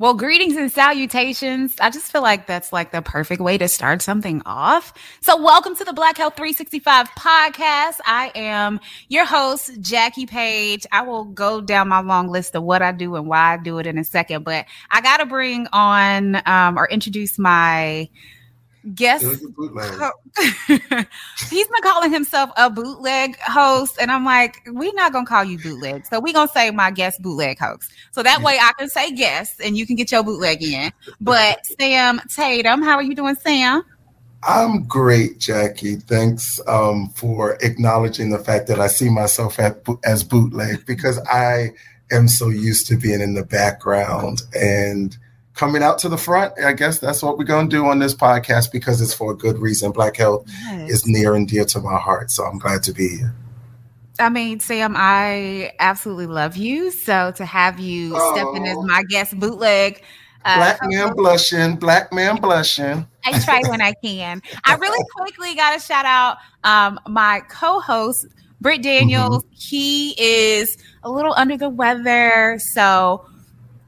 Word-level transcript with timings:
Well, 0.00 0.14
greetings 0.14 0.54
and 0.54 0.70
salutations. 0.70 1.74
I 1.80 1.90
just 1.90 2.12
feel 2.12 2.22
like 2.22 2.46
that's 2.46 2.72
like 2.72 2.92
the 2.92 3.02
perfect 3.02 3.40
way 3.40 3.58
to 3.58 3.66
start 3.66 4.00
something 4.00 4.42
off. 4.46 4.94
So, 5.22 5.42
welcome 5.42 5.74
to 5.74 5.84
the 5.84 5.92
Black 5.92 6.16
Health 6.16 6.36
365 6.36 7.08
podcast. 7.18 7.96
I 8.06 8.30
am 8.36 8.78
your 9.08 9.24
host, 9.24 9.80
Jackie 9.80 10.26
Page. 10.26 10.86
I 10.92 11.02
will 11.02 11.24
go 11.24 11.60
down 11.60 11.88
my 11.88 11.98
long 11.98 12.28
list 12.28 12.54
of 12.54 12.62
what 12.62 12.80
I 12.80 12.92
do 12.92 13.16
and 13.16 13.26
why 13.26 13.54
I 13.54 13.56
do 13.56 13.80
it 13.80 13.88
in 13.88 13.98
a 13.98 14.04
second, 14.04 14.44
but 14.44 14.66
I 14.88 15.00
got 15.00 15.16
to 15.16 15.26
bring 15.26 15.66
on 15.72 16.42
um, 16.46 16.78
or 16.78 16.86
introduce 16.88 17.36
my 17.36 18.08
guest. 18.94 19.24
He's 21.50 21.68
been 21.68 21.82
calling 21.82 22.12
himself 22.12 22.50
a 22.56 22.70
bootleg 22.70 23.38
host, 23.40 23.96
and 24.00 24.10
I'm 24.10 24.24
like, 24.24 24.62
we're 24.66 24.94
not 24.94 25.12
gonna 25.12 25.26
call 25.26 25.44
you 25.44 25.58
bootleg, 25.58 26.06
so 26.06 26.20
we're 26.20 26.32
gonna 26.32 26.48
say 26.48 26.70
my 26.70 26.90
guest 26.90 27.22
bootleg 27.22 27.58
host. 27.58 27.90
So 28.12 28.22
that 28.22 28.42
way 28.42 28.58
I 28.60 28.72
can 28.78 28.88
say 28.88 29.12
guest, 29.12 29.60
and 29.62 29.76
you 29.76 29.86
can 29.86 29.96
get 29.96 30.12
your 30.12 30.22
bootleg 30.22 30.62
in. 30.62 30.92
But 31.20 31.64
Sam 31.80 32.20
Tatum, 32.34 32.82
how 32.82 32.96
are 32.96 33.02
you 33.02 33.14
doing, 33.14 33.36
Sam? 33.36 33.82
I'm 34.42 34.84
great, 34.84 35.38
Jackie. 35.40 35.96
Thanks 35.96 36.60
um, 36.68 37.08
for 37.10 37.58
acknowledging 37.60 38.30
the 38.30 38.38
fact 38.38 38.68
that 38.68 38.78
I 38.78 38.86
see 38.86 39.10
myself 39.10 39.58
at, 39.58 39.84
as 40.04 40.22
bootleg 40.22 40.86
because 40.86 41.18
I 41.26 41.70
am 42.10 42.28
so 42.28 42.48
used 42.48 42.86
to 42.86 42.96
being 42.96 43.20
in 43.20 43.34
the 43.34 43.44
background 43.44 44.42
and 44.54 45.16
coming 45.58 45.82
out 45.82 45.98
to 45.98 46.08
the 46.08 46.16
front. 46.16 46.54
I 46.64 46.72
guess 46.72 47.00
that's 47.00 47.20
what 47.20 47.36
we're 47.36 47.44
going 47.44 47.68
to 47.68 47.76
do 47.76 47.86
on 47.86 47.98
this 47.98 48.14
podcast 48.14 48.70
because 48.70 49.00
it's 49.02 49.12
for 49.12 49.32
a 49.32 49.36
good 49.36 49.58
reason. 49.58 49.90
Black 49.90 50.16
health 50.16 50.44
yes. 50.46 50.90
is 50.90 51.06
near 51.06 51.34
and 51.34 51.48
dear 51.48 51.64
to 51.66 51.80
my 51.80 51.98
heart. 51.98 52.30
So 52.30 52.44
I'm 52.44 52.58
glad 52.58 52.84
to 52.84 52.92
be 52.92 53.08
here. 53.08 53.34
I 54.20 54.28
mean, 54.28 54.60
Sam, 54.60 54.94
I 54.96 55.72
absolutely 55.80 56.26
love 56.26 56.56
you. 56.56 56.92
So 56.92 57.32
to 57.32 57.44
have 57.44 57.80
you 57.80 58.12
oh. 58.14 58.34
step 58.34 58.46
in 58.54 58.66
as 58.66 58.78
my 58.84 59.02
guest 59.02 59.38
bootleg. 59.38 60.02
Uh, 60.44 60.56
black 60.56 60.78
man 60.82 61.14
blushing, 61.14 61.74
black 61.74 62.12
man 62.12 62.36
blushing. 62.36 63.06
I 63.24 63.38
try 63.40 63.60
when 63.68 63.82
I 63.82 63.92
can. 64.02 64.40
I 64.64 64.76
really 64.76 65.04
quickly 65.16 65.56
got 65.56 65.74
to 65.74 65.84
shout 65.84 66.04
out 66.04 66.36
um, 66.62 67.00
my 67.08 67.42
co 67.50 67.80
host, 67.80 68.26
Britt 68.60 68.82
Daniels. 68.82 69.42
Mm-hmm. 69.42 69.54
He 69.56 70.14
is 70.22 70.78
a 71.02 71.10
little 71.10 71.34
under 71.36 71.56
the 71.56 71.68
weather. 71.68 72.60
So 72.72 73.27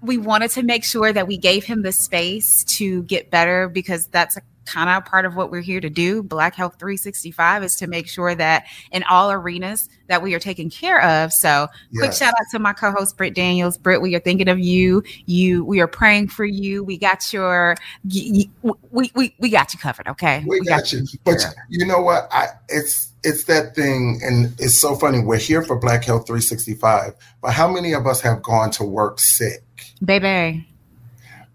we 0.03 0.19
wanted 0.19 0.51
to 0.53 0.63
make 0.63 0.85
sure 0.85 1.13
that 1.13 1.27
we 1.27 1.37
gave 1.37 1.65
him 1.65 1.83
the 1.83 1.93
space 1.93 2.65
to 2.65 3.03
get 3.05 3.31
better 3.31 3.69
because 3.69 4.07
that's 4.07 4.37
a 4.37 4.43
kind 4.71 4.89
of 4.89 5.05
part 5.05 5.25
of 5.25 5.35
what 5.35 5.51
we're 5.51 5.61
here 5.61 5.81
to 5.81 5.91
do. 5.91 6.23
Black 6.23 6.55
Health 6.55 6.77
365 6.79 7.65
is 7.65 7.77
to 7.77 7.87
make 7.87 8.07
sure 8.07 8.35
that 8.35 8.67
in 8.93 9.03
all 9.05 9.31
arenas 9.31 9.89
that 10.09 10.23
we 10.23 10.35
are 10.35 10.39
taken 10.39 10.71
care 10.71 11.03
of. 11.03 11.33
So, 11.33 11.67
yes. 11.91 12.01
quick 12.01 12.13
shout 12.13 12.35
out 12.39 12.47
to 12.53 12.59
my 12.59 12.73
co-host 12.73 13.17
Britt 13.17 13.35
Daniels. 13.35 13.77
Britt, 13.77 14.01
we 14.01 14.15
are 14.15 14.21
thinking 14.21 14.49
of 14.49 14.59
you. 14.59 15.03
You, 15.27 15.65
we 15.65 15.81
are 15.81 15.89
praying 15.89 16.29
for 16.29 16.45
you. 16.45 16.85
We 16.85 16.99
got 16.99 17.33
your, 17.33 17.77
we 18.05 18.51
we 18.91 19.35
we 19.39 19.51
got 19.51 19.73
you 19.73 19.79
covered. 19.79 20.09
Okay, 20.09 20.45
we, 20.47 20.61
we 20.61 20.67
got, 20.67 20.81
got, 20.81 20.93
you. 20.93 21.01
you 21.01 21.19
but 21.25 21.37
you 21.69 21.85
know 21.87 22.01
what? 22.01 22.29
I 22.31 22.49
it's 22.69 23.13
it's 23.23 23.45
that 23.45 23.75
thing, 23.75 24.21
and 24.23 24.55
it's 24.59 24.81
so 24.81 24.95
funny. 24.95 25.21
We're 25.21 25.39
here 25.39 25.63
for 25.63 25.79
Black 25.79 26.05
Health 26.05 26.27
365, 26.27 27.15
but 27.43 27.53
how 27.53 27.71
many 27.71 27.93
of 27.93 28.07
us 28.07 28.21
have 28.21 28.43
gone 28.43 28.71
to 28.73 28.85
work 28.85 29.21
sick? 29.21 29.65
Baby. 30.05 30.67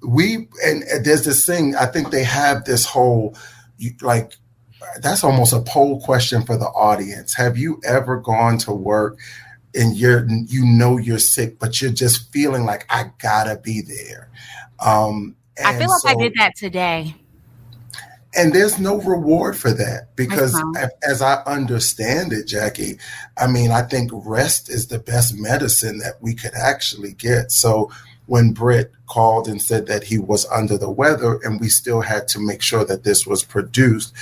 We 0.02 0.48
and, 0.64 0.84
there's 1.04 1.26
this 1.26 1.48
thing 1.48 1.76
i 1.76 1.88
think 1.88 2.12
they 2.12 2.24
have 2.24 2.66
this 2.66 2.86
whole 2.86 3.36
like 4.02 4.34
that's 5.02 5.24
almost 5.24 5.54
a 5.54 5.62
poll 5.62 6.00
question 6.02 6.44
for 6.44 6.58
the 6.58 6.68
audience. 6.68 7.36
Have 7.36 7.58
you 7.58 7.82
ever 7.84 8.18
gone 8.18 8.58
to 8.60 8.72
work 8.72 9.20
and 9.74 9.96
you're 9.96 10.26
you 10.30 10.66
know 10.66 10.98
you're 10.98 11.20
sick 11.20 11.60
but 11.60 11.82
you're 11.82 11.92
just 11.92 12.32
feeling 12.32 12.66
like 12.66 12.86
i 12.90 13.12
gotta 13.20 13.58
be 13.58 13.82
there. 13.82 14.30
Um 14.80 15.36
i 15.64 15.78
feel 15.78 15.90
like 15.90 16.00
so, 16.02 16.10
i 16.10 16.16
did 16.16 16.34
that 16.38 16.54
today. 16.56 17.16
And 18.38 18.54
there's 18.54 18.80
no 18.80 19.00
reward 19.00 19.58
for 19.58 19.72
that 19.72 20.16
because 20.16 20.62
as 21.04 21.22
i 21.22 21.42
understand 21.46 22.34
it 22.34 22.48
jackie 22.48 23.00
i 23.38 23.48
mean 23.48 23.72
i 23.72 23.82
think 23.82 24.12
rest 24.14 24.70
is 24.70 24.88
the 24.88 25.00
best 25.00 25.38
medicine 25.38 26.00
that 26.00 26.22
we 26.22 26.36
could 26.36 26.54
actually 26.54 27.14
get. 27.14 27.52
So 27.52 27.92
when 28.28 28.52
Britt 28.52 28.92
called 29.08 29.48
and 29.48 29.62
said 29.62 29.88
that 29.88 30.04
he 30.04 30.18
was 30.18 30.46
under 30.48 30.78
the 30.78 30.90
weather 30.90 31.40
and 31.44 31.60
we 31.60 31.70
still 31.70 32.02
had 32.02 32.28
to 32.30 32.40
make 32.40 32.62
sure 32.62 32.86
that 32.86 33.04
this 33.04 33.26
was 33.26 33.44
produced. 33.44 34.14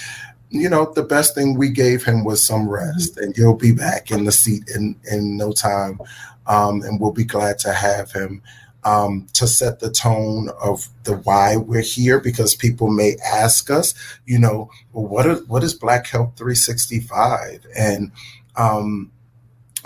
You 0.49 0.69
know, 0.69 0.91
the 0.93 1.03
best 1.03 1.33
thing 1.33 1.57
we 1.57 1.69
gave 1.69 2.03
him 2.03 2.23
was 2.23 2.45
some 2.45 2.69
rest, 2.69 3.17
and 3.17 3.35
he'll 3.35 3.55
be 3.55 3.71
back 3.71 4.11
in 4.11 4.25
the 4.25 4.31
seat 4.31 4.69
in, 4.75 4.95
in 5.11 5.35
no 5.35 5.51
time. 5.51 5.99
Um, 6.45 6.81
and 6.83 6.99
we'll 6.99 7.13
be 7.13 7.23
glad 7.23 7.57
to 7.59 7.73
have 7.73 8.11
him 8.11 8.41
um, 8.85 9.27
to 9.33 9.47
set 9.47 9.79
the 9.79 9.89
tone 9.89 10.49
of 10.61 10.87
the 11.03 11.15
why 11.17 11.55
we're 11.55 11.81
here 11.81 12.19
because 12.19 12.55
people 12.55 12.89
may 12.89 13.15
ask 13.25 13.69
us, 13.71 13.93
you 14.25 14.37
know, 14.37 14.69
well, 14.91 15.07
what, 15.07 15.25
are, 15.25 15.35
what 15.45 15.63
is 15.63 15.73
Black 15.73 16.07
Health 16.07 16.33
365? 16.37 17.65
And 17.77 18.11
um, 18.55 19.11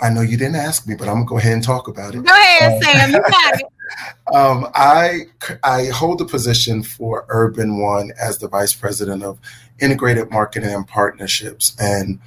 I 0.00 0.10
know 0.10 0.20
you 0.20 0.36
didn't 0.36 0.56
ask 0.56 0.86
me, 0.86 0.94
but 0.96 1.08
I'm 1.08 1.14
gonna 1.14 1.26
go 1.26 1.38
ahead 1.38 1.52
and 1.52 1.62
talk 1.62 1.88
about 1.88 2.14
it. 2.14 2.24
Go 2.24 2.32
ahead, 2.32 2.72
um, 2.72 2.82
Sam. 2.82 3.10
You 3.10 3.20
got 3.20 3.54
it. 3.54 3.66
um, 4.32 4.68
I 4.74 5.26
I 5.62 5.86
hold 5.86 6.18
the 6.18 6.24
position 6.24 6.82
for 6.82 7.24
Urban 7.28 7.78
One 7.80 8.12
as 8.20 8.38
the 8.38 8.48
vice 8.48 8.74
president 8.74 9.22
of 9.22 9.38
integrated 9.80 10.30
marketing 10.30 10.74
and 10.74 10.86
partnerships. 10.86 11.76
And 11.78 12.20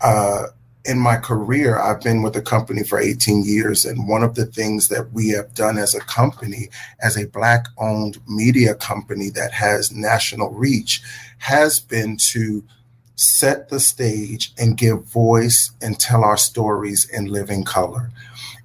uh, 0.00 0.46
in 0.84 0.98
my 0.98 1.16
career, 1.16 1.78
I've 1.78 2.00
been 2.00 2.22
with 2.22 2.34
the 2.34 2.42
company 2.42 2.82
for 2.82 2.98
18 2.98 3.44
years. 3.44 3.84
And 3.84 4.08
one 4.08 4.22
of 4.22 4.34
the 4.34 4.46
things 4.46 4.88
that 4.88 5.12
we 5.12 5.28
have 5.30 5.54
done 5.54 5.78
as 5.78 5.94
a 5.94 6.00
company, 6.00 6.68
as 7.00 7.16
a 7.16 7.26
Black 7.28 7.66
owned 7.78 8.18
media 8.28 8.74
company 8.74 9.30
that 9.30 9.52
has 9.52 9.92
national 9.92 10.50
reach, 10.50 11.02
has 11.38 11.78
been 11.78 12.16
to 12.16 12.64
set 13.14 13.68
the 13.68 13.78
stage 13.78 14.52
and 14.58 14.76
give 14.76 15.04
voice 15.04 15.70
and 15.80 15.98
tell 15.98 16.24
our 16.24 16.36
stories 16.36 17.08
in 17.10 17.26
living 17.26 17.62
color. 17.62 18.10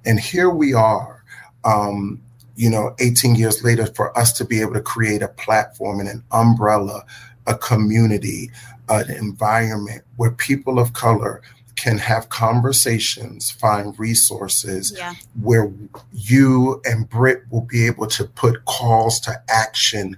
And 0.04 0.18
here 0.18 0.50
we 0.50 0.74
are, 0.74 1.22
um, 1.64 2.20
you 2.58 2.68
know, 2.68 2.92
18 2.98 3.36
years 3.36 3.62
later, 3.62 3.86
for 3.86 4.16
us 4.18 4.32
to 4.32 4.44
be 4.44 4.60
able 4.60 4.72
to 4.72 4.80
create 4.80 5.22
a 5.22 5.28
platform 5.28 6.00
and 6.00 6.08
an 6.08 6.24
umbrella, 6.32 7.04
a 7.46 7.56
community, 7.56 8.50
an 8.88 9.08
environment 9.12 10.02
where 10.16 10.32
people 10.32 10.80
of 10.80 10.92
color 10.92 11.40
can 11.76 11.98
have 11.98 12.30
conversations, 12.30 13.48
find 13.48 13.96
resources 13.96 14.92
yeah. 14.96 15.14
where 15.40 15.72
you 16.12 16.82
and 16.84 17.08
Britt 17.08 17.44
will 17.48 17.60
be 17.60 17.86
able 17.86 18.08
to 18.08 18.24
put 18.24 18.64
calls 18.64 19.20
to 19.20 19.40
action 19.48 20.16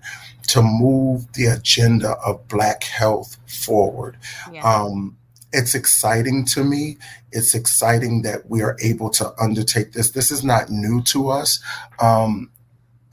to 0.49 0.63
move 0.63 1.31
the 1.35 1.45
agenda 1.45 2.13
of 2.25 2.49
Black 2.49 2.85
health 2.85 3.37
forward. 3.47 4.17
Yeah. 4.51 4.63
Um, 4.63 5.19
it's 5.53 5.75
exciting 5.75 6.45
to 6.47 6.65
me. 6.65 6.99
It's 7.33 7.55
exciting 7.55 8.23
that 8.23 8.49
we 8.49 8.63
are 8.63 8.77
able 8.83 9.11
to 9.11 9.33
undertake 9.41 9.93
this. 9.93 10.11
This 10.11 10.31
is 10.31 10.45
not 10.45 10.71
new 10.71 11.03
to 11.05 11.29
us. 11.29 11.61
Um, 12.01 12.51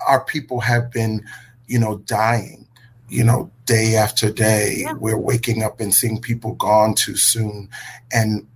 our 0.07 0.23
people 0.23 0.59
have 0.61 0.91
been, 0.91 1.25
you 1.67 1.79
know, 1.79 1.97
dying 1.99 2.67
you 3.09 3.23
know, 3.23 3.51
day 3.65 3.95
after 3.95 4.31
day. 4.31 4.79
Yeah. 4.79 4.93
We're 4.93 5.17
waking 5.17 5.63
up 5.63 5.79
and 5.79 5.93
seeing 5.93 6.19
people 6.19 6.53
gone 6.53 6.93
too 6.93 7.15
soon. 7.15 7.69
And 8.11 8.47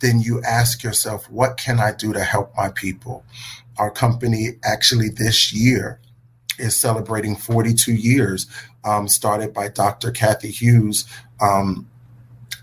then 0.00 0.20
you 0.20 0.42
ask 0.42 0.82
yourself, 0.82 1.28
what 1.30 1.56
can 1.56 1.80
I 1.80 1.92
do 1.92 2.12
to 2.12 2.22
help 2.22 2.52
my 2.56 2.68
people? 2.70 3.24
Our 3.78 3.90
company 3.90 4.50
actually 4.64 5.08
this 5.08 5.52
year 5.52 6.00
is 6.58 6.76
celebrating 6.76 7.36
42 7.36 7.92
years, 7.92 8.46
um, 8.84 9.08
started 9.08 9.52
by 9.52 9.68
Dr. 9.68 10.10
Cathy 10.10 10.50
Hughes, 10.50 11.04
um, 11.40 11.88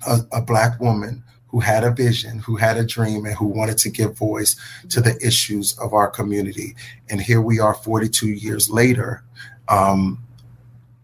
a, 0.08 0.20
a 0.32 0.42
Black 0.42 0.80
woman 0.80 1.24
who 1.48 1.60
had 1.60 1.84
a 1.84 1.92
vision, 1.92 2.40
who 2.40 2.58
had 2.58 2.78
a 2.78 2.86
dream, 2.86 3.26
and 3.26 3.36
who 3.36 3.46
wanted 3.46 3.78
to 3.78 3.90
give 3.90 4.18
voice 4.18 4.56
to 4.90 5.00
the 5.00 5.18
issues 5.26 5.78
of 5.80 5.94
our 5.94 6.10
community. 6.10 6.76
And 7.10 7.22
here 7.22 7.42
we 7.42 7.60
are 7.60 7.74
42 7.74 8.28
years 8.28 8.70
later. 8.70 9.24
Um, 9.68 10.22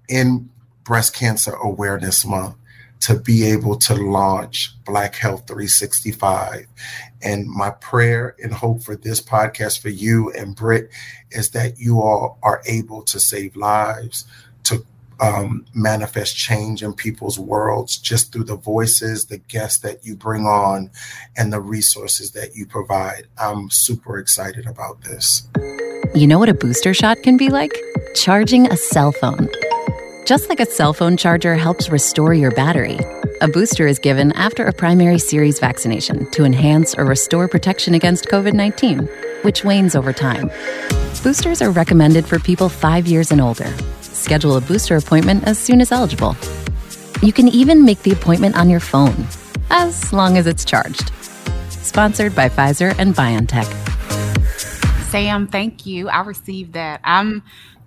in 0.09 0.49
Breast 0.83 1.15
Cancer 1.15 1.53
Awareness 1.53 2.25
Month 2.25 2.55
to 3.01 3.15
be 3.15 3.45
able 3.45 3.77
to 3.77 3.95
launch 3.95 4.75
Black 4.85 5.15
Health 5.15 5.47
365. 5.47 6.67
And 7.23 7.47
my 7.47 7.71
prayer 7.71 8.35
and 8.43 8.53
hope 8.53 8.83
for 8.83 8.95
this 8.95 9.19
podcast 9.21 9.81
for 9.81 9.89
you 9.89 10.31
and 10.31 10.55
Britt 10.55 10.89
is 11.31 11.49
that 11.51 11.79
you 11.79 12.01
all 12.01 12.37
are 12.43 12.61
able 12.67 13.01
to 13.03 13.19
save 13.19 13.55
lives, 13.55 14.25
to 14.63 14.85
um, 15.21 15.65
manifest 15.73 16.35
change 16.35 16.81
in 16.83 16.93
people's 16.93 17.39
worlds 17.39 17.97
just 17.97 18.33
through 18.33 18.45
the 18.45 18.55
voices, 18.55 19.27
the 19.27 19.37
guests 19.37 19.79
that 19.79 20.03
you 20.05 20.15
bring 20.15 20.45
on, 20.45 20.89
and 21.37 21.53
the 21.53 21.61
resources 21.61 22.31
that 22.31 22.55
you 22.55 22.65
provide. 22.65 23.27
I'm 23.37 23.69
super 23.69 24.17
excited 24.17 24.65
about 24.65 25.01
this. 25.01 25.47
You 26.15 26.27
know 26.27 26.39
what 26.39 26.49
a 26.49 26.53
booster 26.53 26.93
shot 26.93 27.21
can 27.23 27.37
be 27.37 27.49
like? 27.49 27.71
Charging 28.15 28.67
a 28.67 28.75
cell 28.75 29.11
phone. 29.11 29.47
Just 30.25 30.49
like 30.49 30.59
a 30.59 30.65
cell 30.65 30.93
phone 30.93 31.17
charger 31.17 31.55
helps 31.55 31.89
restore 31.89 32.33
your 32.33 32.51
battery, 32.51 32.99
a 33.41 33.47
booster 33.47 33.87
is 33.87 33.99
given 33.99 34.31
after 34.33 34.65
a 34.65 34.73
primary 34.73 35.17
series 35.17 35.59
vaccination 35.59 36.29
to 36.31 36.45
enhance 36.45 36.95
or 36.95 37.05
restore 37.05 37.47
protection 37.47 37.93
against 37.95 38.25
COVID 38.25 38.53
19, 38.53 39.07
which 39.43 39.63
wanes 39.63 39.95
over 39.95 40.13
time. 40.13 40.51
Boosters 41.23 41.61
are 41.61 41.71
recommended 41.71 42.25
for 42.25 42.39
people 42.39 42.69
five 42.69 43.07
years 43.07 43.31
and 43.31 43.41
older. 43.41 43.71
Schedule 44.21 44.55
a 44.55 44.61
booster 44.61 44.95
appointment 44.97 45.45
as 45.45 45.57
soon 45.57 45.81
as 45.81 45.91
eligible. 45.91 46.37
You 47.23 47.33
can 47.33 47.47
even 47.47 47.83
make 47.83 48.03
the 48.03 48.11
appointment 48.11 48.55
on 48.55 48.69
your 48.69 48.79
phone, 48.79 49.25
as 49.71 50.13
long 50.13 50.37
as 50.37 50.45
it's 50.45 50.63
charged. 50.63 51.11
Sponsored 51.69 52.35
by 52.35 52.47
Pfizer 52.47 52.93
and 52.99 53.15
BioNTech. 53.15 53.65
Sam, 55.09 55.47
thank 55.47 55.87
you. 55.87 56.07
I 56.07 56.21
received 56.21 56.73
that. 56.73 57.01
I'm 57.03 57.41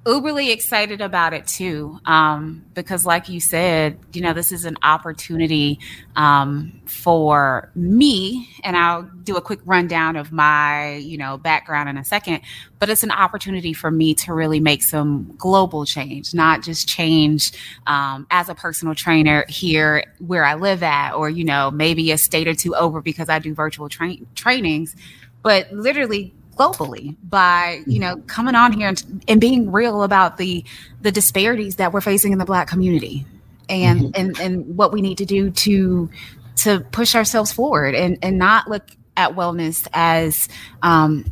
uberly 0.05 0.53
excited 0.53 1.01
about 1.01 1.33
it 1.33 1.47
too 1.47 1.99
um, 2.05 2.63
because 2.75 3.07
like 3.07 3.29
you 3.31 3.41
said 3.41 3.99
you 4.13 4.21
know 4.21 4.35
this 4.35 4.53
is 4.53 4.67
an 4.67 4.77
opportunity 4.83 5.79
um, 6.15 6.79
for 6.85 7.71
me 7.75 8.49
and 8.63 8.77
i'll 8.77 9.03
do 9.23 9.37
a 9.37 9.41
quick 9.41 9.61
rundown 9.65 10.17
of 10.17 10.31
my 10.31 10.97
you 10.97 11.17
know 11.17 11.39
background 11.39 11.89
in 11.89 11.97
a 11.97 12.05
second 12.05 12.43
but 12.79 12.91
it's 12.91 13.03
an 13.03 13.11
opportunity 13.11 13.73
for 13.73 13.91
me 13.91 14.15
to 14.15 14.35
really 14.35 14.61
make 14.61 14.83
some 14.83 15.33
global 15.39 15.87
change 15.87 16.35
not 16.35 16.63
just 16.63 16.87
change 16.87 17.53
um, 17.87 18.27
as 18.31 18.51
a 18.51 18.55
personal 18.55 18.95
trainer 18.95 19.47
here 19.49 20.05
where 20.19 20.45
i 20.45 20.55
live 20.55 20.83
at 20.83 21.15
or 21.15 21.31
you 21.31 21.45
know 21.45 21.71
maybe 21.71 22.13
a 22.13 22.19
state 22.19 22.47
or 22.47 22.55
two 22.55 22.75
over 22.75 23.01
because 23.01 23.31
i 23.31 23.39
do 23.39 23.55
virtual 23.55 23.89
tra- 23.89 24.17
trainings 24.35 24.95
but 25.43 25.71
literally 25.73 26.35
globally 26.55 27.17
by 27.25 27.83
you 27.87 27.99
know 27.99 28.17
coming 28.27 28.55
on 28.55 28.73
here 28.73 28.89
and, 28.89 29.25
and 29.29 29.41
being 29.41 29.71
real 29.71 30.03
about 30.03 30.37
the 30.37 30.65
the 31.03 31.13
disparities 31.13 31.77
that 31.77 31.93
we're 31.93 32.01
facing 32.01 32.33
in 32.33 32.39
the 32.39 32.45
black 32.45 32.69
community 32.69 33.27
and 33.69 34.01
mm-hmm. 34.01 34.11
and 34.15 34.41
and 34.41 34.77
what 34.77 34.93
we 34.93 35.03
need 35.03 35.19
to 35.19 35.25
do 35.25 35.51
to 35.51 36.11
to 36.57 36.81
push 36.93 37.15
ourselves 37.15 37.53
forward 37.53 37.95
and 37.95 38.19
and 38.23 38.39
not 38.39 38.69
look 38.69 38.85
at 39.17 39.35
wellness 39.35 39.87
as 39.93 40.49
um 40.83 41.25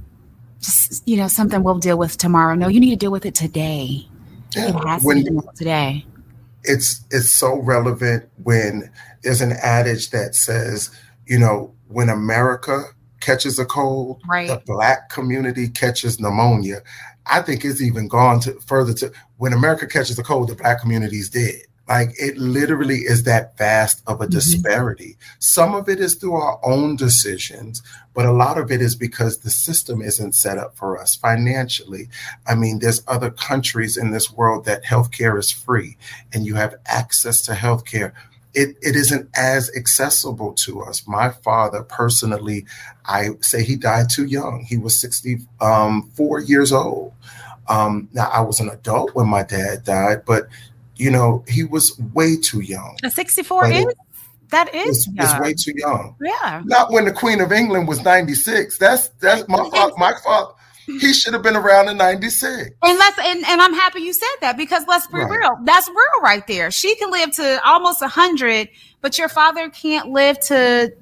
just 0.61 1.07
you 1.07 1.17
know 1.17 1.29
something 1.29 1.63
we'll 1.63 1.79
deal 1.79 1.99
with 1.99 2.17
tomorrow. 2.17 2.55
No 2.55 2.69
you 2.69 2.81
need 2.81 2.91
to 2.91 2.97
deal 2.97 3.13
with 3.13 3.27
it 3.27 3.35
today. 3.35 4.07
It 4.55 4.75
has 4.87 5.03
when, 5.03 5.25
to 5.25 5.31
be 5.31 5.39
today. 5.57 6.07
It's 6.65 7.05
it's 7.11 7.33
so 7.33 7.57
relevant 7.57 8.29
when 8.43 8.91
there's 9.23 9.41
an 9.41 9.53
adage 9.63 10.11
that 10.11 10.35
says 10.35 10.91
you 11.27 11.39
know 11.39 11.73
when 11.89 12.09
america 12.09 12.85
catches 13.23 13.59
a 13.59 13.65
cold, 13.65 14.21
right. 14.29 14.49
the 14.49 14.63
black 14.67 15.09
community 15.09 15.69
catches 15.69 16.21
pneumonia. 16.21 16.83
I 17.27 17.41
think 17.41 17.65
it's 17.65 17.81
even 17.81 18.09
gone 18.09 18.41
to 18.41 18.61
further 18.67 18.93
to 18.95 19.13
when 19.39 19.53
America 19.53 19.87
catches 19.87 20.19
a 20.19 20.23
cold, 20.23 20.49
the 20.49 20.55
black 20.55 20.81
community 20.81 21.17
is 21.17 21.31
dead. 21.31 21.63
Like 21.89 22.11
it 22.19 22.39
literally 22.39 22.99
is 22.99 23.25
that 23.25 23.59
vast 23.59 24.03
of 24.07 24.21
a 24.21 24.25
mm-hmm. 24.25 24.35
disparity. 24.35 25.17
Some 25.41 25.75
of 25.75 25.89
it 25.89 26.01
is 26.01 26.15
through 26.15 26.35
our 26.35 26.61
own 26.65 26.97
decisions, 26.97 27.83
but 28.15 28.25
a 28.25 28.33
lot 28.33 28.57
of 28.57 28.71
it 28.71 28.81
is 28.81 28.95
because 28.95 29.39
the 29.39 29.51
system 29.51 30.01
isn't 30.01 30.35
set 30.35 30.59
up 30.59 30.77
for 30.77 30.99
us 30.99 31.17
financially. 31.17 32.09
I 32.47 32.55
mean, 32.55 32.79
there's 32.79 33.03
other 33.09 33.31
countries 33.31 33.97
in 33.97 34.11
this 34.11 34.33
world 34.33 34.65
that 34.65 34.85
healthcare 34.85 35.39
is 35.39 35.51
free 35.51 35.97
and 36.33 36.47
you 36.47 36.55
have 36.55 36.77
access 36.87 37.43
to 37.43 37.53
healthcare 37.53 38.13
it, 38.55 38.77
it 38.83 38.97
isn't 38.97 39.29
as 39.35 39.71
accessible 39.75 40.53
to 40.53 40.83
us. 40.83 41.07
My 41.07 41.31
father, 41.31 41.83
personally, 41.83 42.67
I 43.07 43.31
say 43.41 43.65
he 43.65 43.77
died 43.77 44.11
too 44.11 44.27
young. 44.27 44.65
He 44.69 44.77
was 44.77 45.01
64 45.01 45.47
um, 45.61 46.45
years 46.47 46.73
old. 46.73 47.13
Um, 47.69 48.09
now, 48.13 48.29
I 48.29 48.41
was 48.41 48.61
an 48.61 48.69
adult 48.69 49.15
when 49.15 49.29
my 49.29 49.43
dad 49.43 49.85
died, 49.85 50.25
but 50.27 50.49
you 50.97 51.11
know, 51.11 51.45
he 51.49 51.65
was 51.65 51.99
way 52.13 52.37
too 52.37 52.61
young. 52.61 52.99
A 53.03 53.11
64 53.11 53.71
is? 53.71 53.87
that 54.51 54.75
is 54.75 55.09
it's, 55.17 55.41
way 55.41 55.55
too 55.55 55.73
young. 55.77 56.15
Yeah. 56.21 56.63
Not 56.65 56.93
when 56.93 57.07
the 57.07 57.13
Queen 57.13 57.41
of 57.41 57.53
England 57.53 57.89
was 57.89 58.03
96. 58.03 58.79
That's 58.79 59.09
that's 59.21 59.49
my 59.49 59.91
my 59.97 60.15
father 60.23 60.53
he 60.87 61.13
should 61.13 61.33
have 61.33 61.43
been 61.43 61.57
around 61.57 61.89
in 61.89 61.97
96. 61.97 62.71
And 62.83 62.99
let's 62.99 63.19
and, 63.19 63.45
and 63.47 63.61
I'm 63.61 63.75
happy 63.75 64.01
you 64.01 64.13
said 64.13 64.37
that 64.41 64.57
because 64.57 64.85
let's 64.87 65.07
be 65.07 65.19
right. 65.19 65.31
real. 65.31 65.59
That's 65.65 65.89
real 65.89 66.23
right 66.23 66.47
there. 66.47 66.71
She 66.71 66.95
can 66.97 67.11
live 67.11 67.33
to 67.33 67.61
almost 67.65 68.01
100, 68.01 68.69
but 69.01 69.19
your 69.19 69.29
father 69.29 69.69
can't 69.71 70.11
live 70.11 70.39
to 70.41 70.93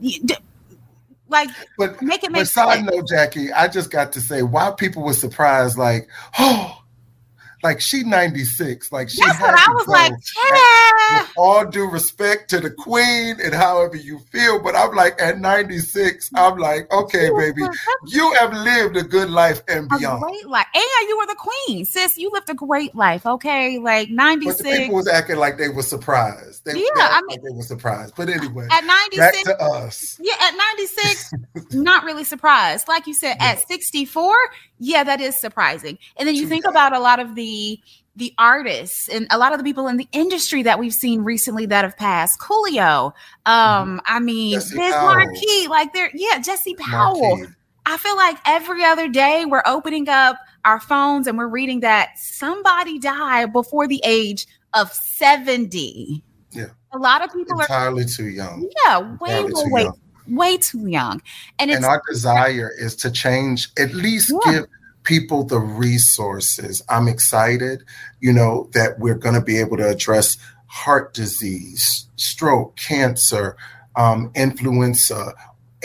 like 1.29 1.49
but, 1.79 2.03
make 2.03 2.25
it 2.25 2.33
make 2.33 2.41
but 2.43 2.49
side 2.49 2.85
note, 2.85 3.09
Jackie, 3.09 3.53
I 3.53 3.69
just 3.69 3.91
got 3.91 4.13
to 4.13 4.21
say 4.21 4.43
why 4.43 4.73
people 4.73 5.03
were 5.03 5.15
surprised, 5.15 5.79
like, 5.79 6.09
oh, 6.39 6.83
like 7.63 7.81
she 7.81 8.03
96. 8.03 8.91
Like 8.93 9.09
she 9.09 9.21
That's 9.21 9.41
what 9.41 9.55
I 9.55 9.73
was 9.73 9.87
like, 9.87 10.13
yeah. 10.13 10.90
With 11.19 11.33
all 11.37 11.67
due 11.67 11.89
respect 11.89 12.51
to 12.51 12.61
the 12.61 12.71
queen 12.71 13.37
and 13.43 13.55
however 13.55 13.97
you 13.97 14.19
feel, 14.31 14.61
but 14.61 14.77
I'm 14.77 14.95
like 14.95 15.21
at 15.21 15.39
96, 15.39 16.31
I'm 16.35 16.59
like, 16.59 16.91
okay, 16.93 17.31
baby, 17.37 17.63
you 18.07 18.33
have 18.35 18.53
lived 18.53 18.97
a 18.97 19.03
good 19.03 19.31
life 19.31 19.63
and 19.69 19.89
beyond. 19.89 20.23
A 20.23 20.27
great 20.27 20.49
life. 20.49 20.67
And 20.75 21.09
you 21.09 21.19
were 21.19 21.27
the 21.27 21.37
queen, 21.67 21.85
sis. 21.85 22.19
You 22.19 22.31
lived 22.31 22.51
a 22.51 22.55
great 22.55 22.95
life. 22.95 23.27
Okay. 23.27 23.79
Like 23.79 24.11
96. 24.11 24.63
But 24.63 24.71
people 24.71 24.97
was 24.97 25.09
acting 25.09 25.37
like 25.37 25.59
they 25.59 25.69
were 25.69 25.83
surprised. 25.83 26.65
They, 26.65 26.75
yeah, 26.75 26.89
I 26.97 27.21
mean, 27.23 27.31
like 27.31 27.43
they 27.43 27.57
were 27.57 27.63
surprised. 27.63 28.15
But 28.17 28.29
anyway, 28.29 28.69
at 28.71 28.85
96 28.85 29.45
to 29.45 29.63
us. 29.63 30.21
Yeah, 30.23 30.35
at 30.41 30.55
96, 30.79 31.33
not 31.73 32.05
really 32.05 32.25
surprised. 32.25 32.89
Like 32.89 33.07
you 33.07 33.15
said, 33.15 33.37
yeah. 33.41 33.53
at 33.53 33.69
64, 33.69 34.35
yeah, 34.79 35.05
that 35.05 35.21
is 35.21 35.41
surprising. 35.41 35.99
And 36.17 36.29
then 36.29 36.35
you 36.35 36.47
think 36.47 36.65
about 36.67 36.95
a 36.95 37.01
lot 37.01 37.19
of 37.19 37.35
the 37.35 37.79
the 38.17 38.35
artists 38.39 39.09
and 39.09 39.27
a 39.31 39.39
lot 39.39 39.53
of 39.53 39.59
the 39.59 39.65
people 39.65 39.87
in 39.87 39.97
the 39.97 40.09
industry 40.13 40.63
that 40.65 40.79
we've 40.79 40.95
seen 40.95 41.23
recently 41.23 41.67
that 41.67 41.85
have 41.85 41.97
passed. 41.97 42.41
Coolio, 42.41 43.13
um, 43.47 43.53
mm-hmm. 43.55 43.99
I 44.07 44.21
mean, 44.21 44.59
Biz 44.59 44.75
Markie, 44.75 45.69
like 45.69 45.93
they're 45.93 46.11
yeah, 46.15 46.39
Jesse 46.41 46.75
Powell. 46.75 47.37
Markie. 47.39 47.55
I 47.87 47.97
feel 47.97 48.17
like 48.17 48.37
every 48.47 48.85
other 48.85 49.09
day 49.09 49.47
we're 49.47 49.63
opening 49.67 50.09
up 50.09 50.37
our 50.65 50.81
phones 50.81 51.27
and 51.27 51.39
we're 51.39 51.49
reading 51.49 51.81
that 51.81 52.11
somebody 52.19 52.99
died 52.99 53.53
before 53.53 53.89
the 53.89 54.01
age 54.05 54.47
of 54.75 54.93
70. 54.93 56.23
Yeah. 56.53 56.67
A 56.93 56.99
lot 56.99 57.25
of 57.25 57.33
people 57.33 57.61
entirely 57.61 58.03
are 58.03 58.03
entirely 58.03 58.05
too 58.05 58.29
young. 58.29 58.71
Yeah, 58.85 59.17
way, 59.21 59.43
way, 59.45 59.53
way, 59.67 59.89
way 60.29 60.57
too 60.59 60.87
young. 60.87 61.23
And, 61.59 61.71
and 61.71 61.85
our 61.85 62.03
desire 62.09 62.71
is 62.79 62.95
to 62.97 63.11
change, 63.11 63.71
at 63.79 63.95
least 63.95 64.33
yeah. 64.45 64.53
give 64.53 64.67
people 65.05 65.45
the 65.45 65.59
resources. 65.59 66.83
I'm 66.89 67.09
excited, 67.09 67.85
you 68.21 68.33
know, 68.33 68.69
that 68.75 68.99
we're 68.99 69.17
going 69.17 69.35
to 69.35 69.41
be 69.41 69.59
able 69.59 69.77
to 69.79 69.89
address 69.89 70.37
heart 70.67 71.15
disease, 71.15 72.07
stroke, 72.17 72.77
cancer, 72.77 73.57
um, 73.97 74.31
influenza, 74.35 75.35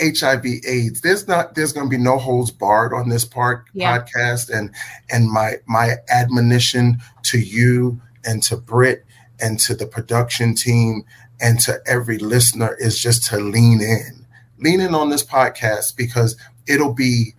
HIV 0.00 0.44
AIDS. 0.66 1.00
There's 1.00 1.26
not 1.26 1.54
there's 1.54 1.72
going 1.72 1.88
to 1.88 1.96
be 1.96 2.02
no 2.02 2.18
holds 2.18 2.50
barred 2.50 2.92
on 2.92 3.08
this 3.08 3.24
part 3.24 3.64
yeah. 3.72 3.98
podcast 3.98 4.50
and 4.50 4.70
and 5.10 5.30
my 5.30 5.54
my 5.66 5.96
admonition 6.08 6.98
to 7.24 7.38
you 7.38 8.00
and 8.24 8.42
to 8.44 8.56
Britt 8.56 9.04
and 9.40 9.58
to 9.60 9.74
the 9.74 9.86
production 9.86 10.54
team 10.54 11.04
and 11.40 11.58
to 11.60 11.78
every 11.86 12.18
listener 12.18 12.76
is 12.78 12.98
just 12.98 13.24
to 13.30 13.38
lean 13.38 13.80
in 13.80 14.26
lean 14.58 14.80
in 14.80 14.94
on 14.94 15.10
this 15.10 15.24
podcast 15.24 15.96
because 15.96 16.36
it'll 16.66 16.94
be, 16.94 17.34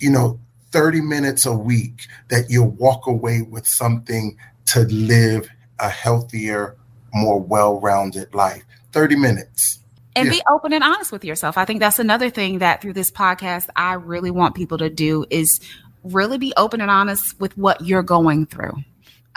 you 0.00 0.10
know, 0.10 0.38
30 0.70 1.00
minutes 1.00 1.46
a 1.46 1.54
week 1.54 2.06
that 2.28 2.50
you'll 2.50 2.70
walk 2.70 3.06
away 3.06 3.42
with 3.42 3.66
something 3.66 4.36
to 4.66 4.80
live 4.84 5.48
a 5.78 5.88
healthier, 5.88 6.76
more 7.14 7.40
well 7.40 7.80
rounded 7.80 8.34
life. 8.34 8.64
30 8.92 9.16
minutes. 9.16 9.78
And 10.16 10.26
yeah. 10.26 10.32
be 10.32 10.42
open 10.50 10.72
and 10.72 10.82
honest 10.82 11.12
with 11.12 11.24
yourself. 11.24 11.56
I 11.56 11.64
think 11.64 11.80
that's 11.80 11.98
another 11.98 12.30
thing 12.30 12.58
that 12.58 12.82
through 12.82 12.94
this 12.94 13.10
podcast, 13.10 13.68
I 13.76 13.94
really 13.94 14.30
want 14.30 14.54
people 14.54 14.78
to 14.78 14.90
do 14.90 15.24
is 15.30 15.60
really 16.02 16.38
be 16.38 16.52
open 16.56 16.80
and 16.80 16.90
honest 16.90 17.38
with 17.38 17.56
what 17.56 17.84
you're 17.84 18.02
going 18.02 18.46
through 18.46 18.72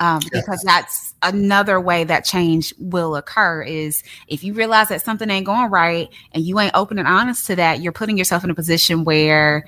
um, 0.02 0.20
yes. 0.24 0.42
because 0.42 0.62
that's 0.64 1.14
another 1.22 1.80
way 1.80 2.04
that 2.04 2.26
change 2.26 2.74
will 2.80 3.16
occur 3.16 3.62
is 3.62 4.04
if 4.28 4.44
you 4.44 4.54
realize 4.54 4.90
that 4.90 5.02
something 5.04 5.30
ain't 5.30 5.46
going 5.46 5.70
right 5.70 6.10
and 6.32 6.44
you 6.44 6.60
ain't 6.60 6.74
open 6.74 6.98
and 6.98 7.08
honest 7.08 7.46
to 7.46 7.56
that 7.56 7.82
you're 7.82 7.92
putting 7.92 8.18
yourself 8.18 8.44
in 8.44 8.50
a 8.50 8.56
position 8.56 9.04
where 9.04 9.64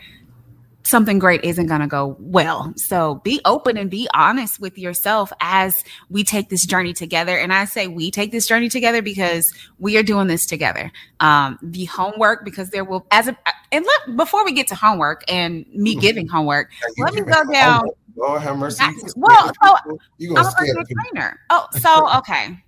something 0.86 1.20
great 1.20 1.44
isn't 1.44 1.68
going 1.68 1.82
to 1.82 1.88
go 1.88 2.16
well. 2.20 2.74
So 2.76 3.16
be 3.24 3.40
open 3.46 3.78
and 3.78 3.90
be 3.90 4.08
honest 4.14 4.60
with 4.60 4.78
yourself 4.78 5.32
as 5.40 5.84
we 6.10 6.24
take 6.24 6.50
this 6.50 6.66
journey 6.66 6.94
together. 6.94 7.38
And 7.38 7.54
I 7.54 7.66
say 7.66 7.88
we 7.88 8.12
take 8.12 8.32
this 8.32 8.46
journey 8.48 8.70
together 8.70 9.02
because 9.02 9.52
we 9.80 9.98
are 9.98 10.04
doing 10.04 10.28
this 10.28 10.46
together. 10.46 10.92
Um, 11.20 11.58
the 11.62 11.86
homework, 11.86 12.44
because 12.44 12.70
there 12.70 12.84
will, 12.84 13.06
as 13.12 13.28
a, 13.28 13.38
and 13.72 13.86
look, 13.86 14.18
before 14.18 14.44
we 14.44 14.52
get 14.52 14.68
to 14.68 14.76
homework 14.76 15.24
and 15.28 15.66
me 15.74 15.92
mm-hmm. 15.92 16.02
giving 16.02 16.28
homework, 16.28 16.70
let 16.98 17.14
me 17.14 17.22
go 17.22 17.44
down 17.52 17.86
Lord 18.16 18.42
have 18.42 18.58
mercy. 18.58 18.84
Well, 19.16 19.52
so 19.64 19.76
I'm 19.76 20.36
a 20.38 20.44
personal 20.44 20.84
trainer. 21.12 21.40
Oh, 21.50 21.68
so 21.80 22.18
okay. 22.20 22.64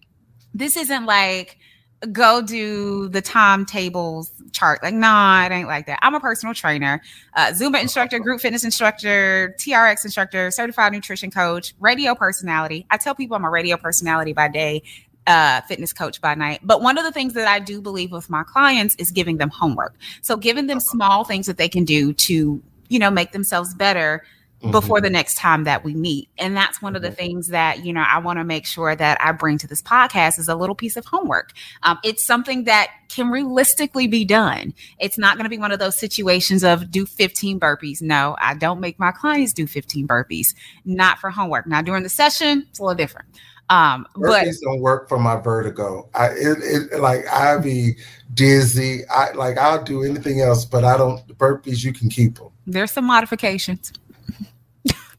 This 0.54 0.78
isn't 0.78 1.06
like 1.06 1.58
go 2.06 2.42
do 2.42 3.08
the 3.10 3.22
timetables 3.22 4.32
chart. 4.52 4.82
Like, 4.82 4.94
nah, 4.94 5.46
it 5.46 5.52
ain't 5.52 5.68
like 5.68 5.86
that. 5.88 6.00
I'm 6.02 6.16
a 6.16 6.20
personal 6.20 6.54
trainer, 6.54 7.02
uh, 7.34 7.48
Zumba 7.48 7.82
instructor, 7.82 8.20
group 8.20 8.42
fitness 8.42 8.64
instructor, 8.64 9.56
TRX 9.60 10.06
instructor, 10.06 10.50
certified 10.52 10.94
nutrition 10.94 11.30
coach, 11.32 11.74
radio 11.80 12.16
personality. 12.16 12.86
I 12.90 12.98
tell 12.98 13.16
people 13.16 13.36
I'm 13.36 13.46
a 13.46 13.50
radio 13.50 13.78
personality 13.78 14.34
by 14.34 14.48
day, 14.48 14.84
uh, 15.28 15.62
fitness 15.62 15.94
coach 15.94 16.22
by 16.22 16.36
night. 16.36 16.62
But 16.64 16.82
one 16.82 16.98
of 16.98 17.04
the 17.04 17.12
things 17.12 17.34
that 17.34 17.48
I 17.48 17.60
do 17.60 17.82
believe 17.82 18.12
with 18.12 18.30
my 18.30 18.44
clients 18.44 18.96
is 18.96 19.12
giving 19.12 19.38
them 19.38 19.50
homework. 19.50 19.96
So 20.22 20.38
giving 20.38 20.68
them 20.68 20.80
small 20.80 21.24
things 21.24 21.48
that 21.48 21.58
they 21.58 21.70
can 21.70 21.84
do 21.84 22.14
to, 22.14 22.62
you 22.88 23.00
know, 23.00 23.12
make 23.12 23.32
themselves 23.32 23.74
better 23.74 24.24
mm-hmm. 24.66 24.72
before 24.72 25.02
the 25.02 25.10
next 25.10 25.36
time 25.36 25.64
that 25.64 25.84
we 25.84 25.94
meet. 25.94 26.30
And 26.38 26.56
that's 26.56 26.82
one 26.82 26.92
mm-hmm. 26.92 26.98
of 26.98 27.02
the 27.04 27.10
mm-hmm. 27.10 27.16
things 27.16 27.48
that, 27.50 27.86
you 27.86 27.94
know, 27.94 28.04
I 28.06 28.20
want 28.20 28.40
to 28.40 28.44
make 28.44 28.66
sure 28.66 28.96
that 28.96 29.18
I 29.22 29.32
bring 29.32 29.58
to 29.60 29.68
this 29.68 29.82
podcast 29.82 30.40
is 30.40 30.48
a 30.48 30.56
little 30.56 30.76
piece 30.76 30.98
of 30.98 31.06
homework. 31.06 31.54
Um, 31.84 32.00
it's 32.04 32.26
something 32.26 32.66
that 32.66 32.92
can 33.10 33.30
realistically 33.30 34.08
be 34.08 34.26
done. 34.26 34.74
It's 35.00 35.18
not 35.18 35.38
going 35.38 35.46
to 35.46 35.50
be 35.50 35.58
one 35.58 35.72
of 35.72 35.80
those 35.80 35.98
situations 35.98 36.64
of 36.64 36.92
do 36.92 37.06
15 37.06 37.60
burpees. 37.60 38.02
No, 38.02 38.36
I 38.40 38.56
don't 38.56 38.80
make 38.80 39.00
my 39.00 39.12
clients 39.12 39.54
do 39.54 39.68
15 39.68 40.08
burpees, 40.08 40.56
not 40.84 41.20
for 41.20 41.30
homework. 41.30 41.68
Now, 41.68 41.82
during 41.82 42.04
the 42.04 42.10
session, 42.10 42.66
it's 42.70 42.80
a 42.80 42.84
little 42.84 42.96
different. 42.96 43.28
Um, 43.70 44.06
but 44.16 44.46
don't 44.62 44.80
work 44.80 45.10
for 45.10 45.18
my 45.18 45.38
vertigo. 45.38 46.08
I 46.14 46.28
it, 46.28 46.92
it 46.92 47.00
like 47.00 47.28
I 47.28 47.58
be 47.58 47.96
dizzy. 48.36 49.08
I 49.10 49.32
like 49.32 49.58
I'll 49.58 49.84
do 49.84 50.04
anything 50.04 50.42
else, 50.42 50.66
but 50.66 50.84
I 50.84 50.98
don't 50.98 51.26
burpees. 51.40 51.84
You 51.84 51.92
can 51.92 52.10
keep 52.10 52.36
them. 52.36 52.50
There's 52.68 52.92
some 52.92 53.06
modifications. 53.06 53.92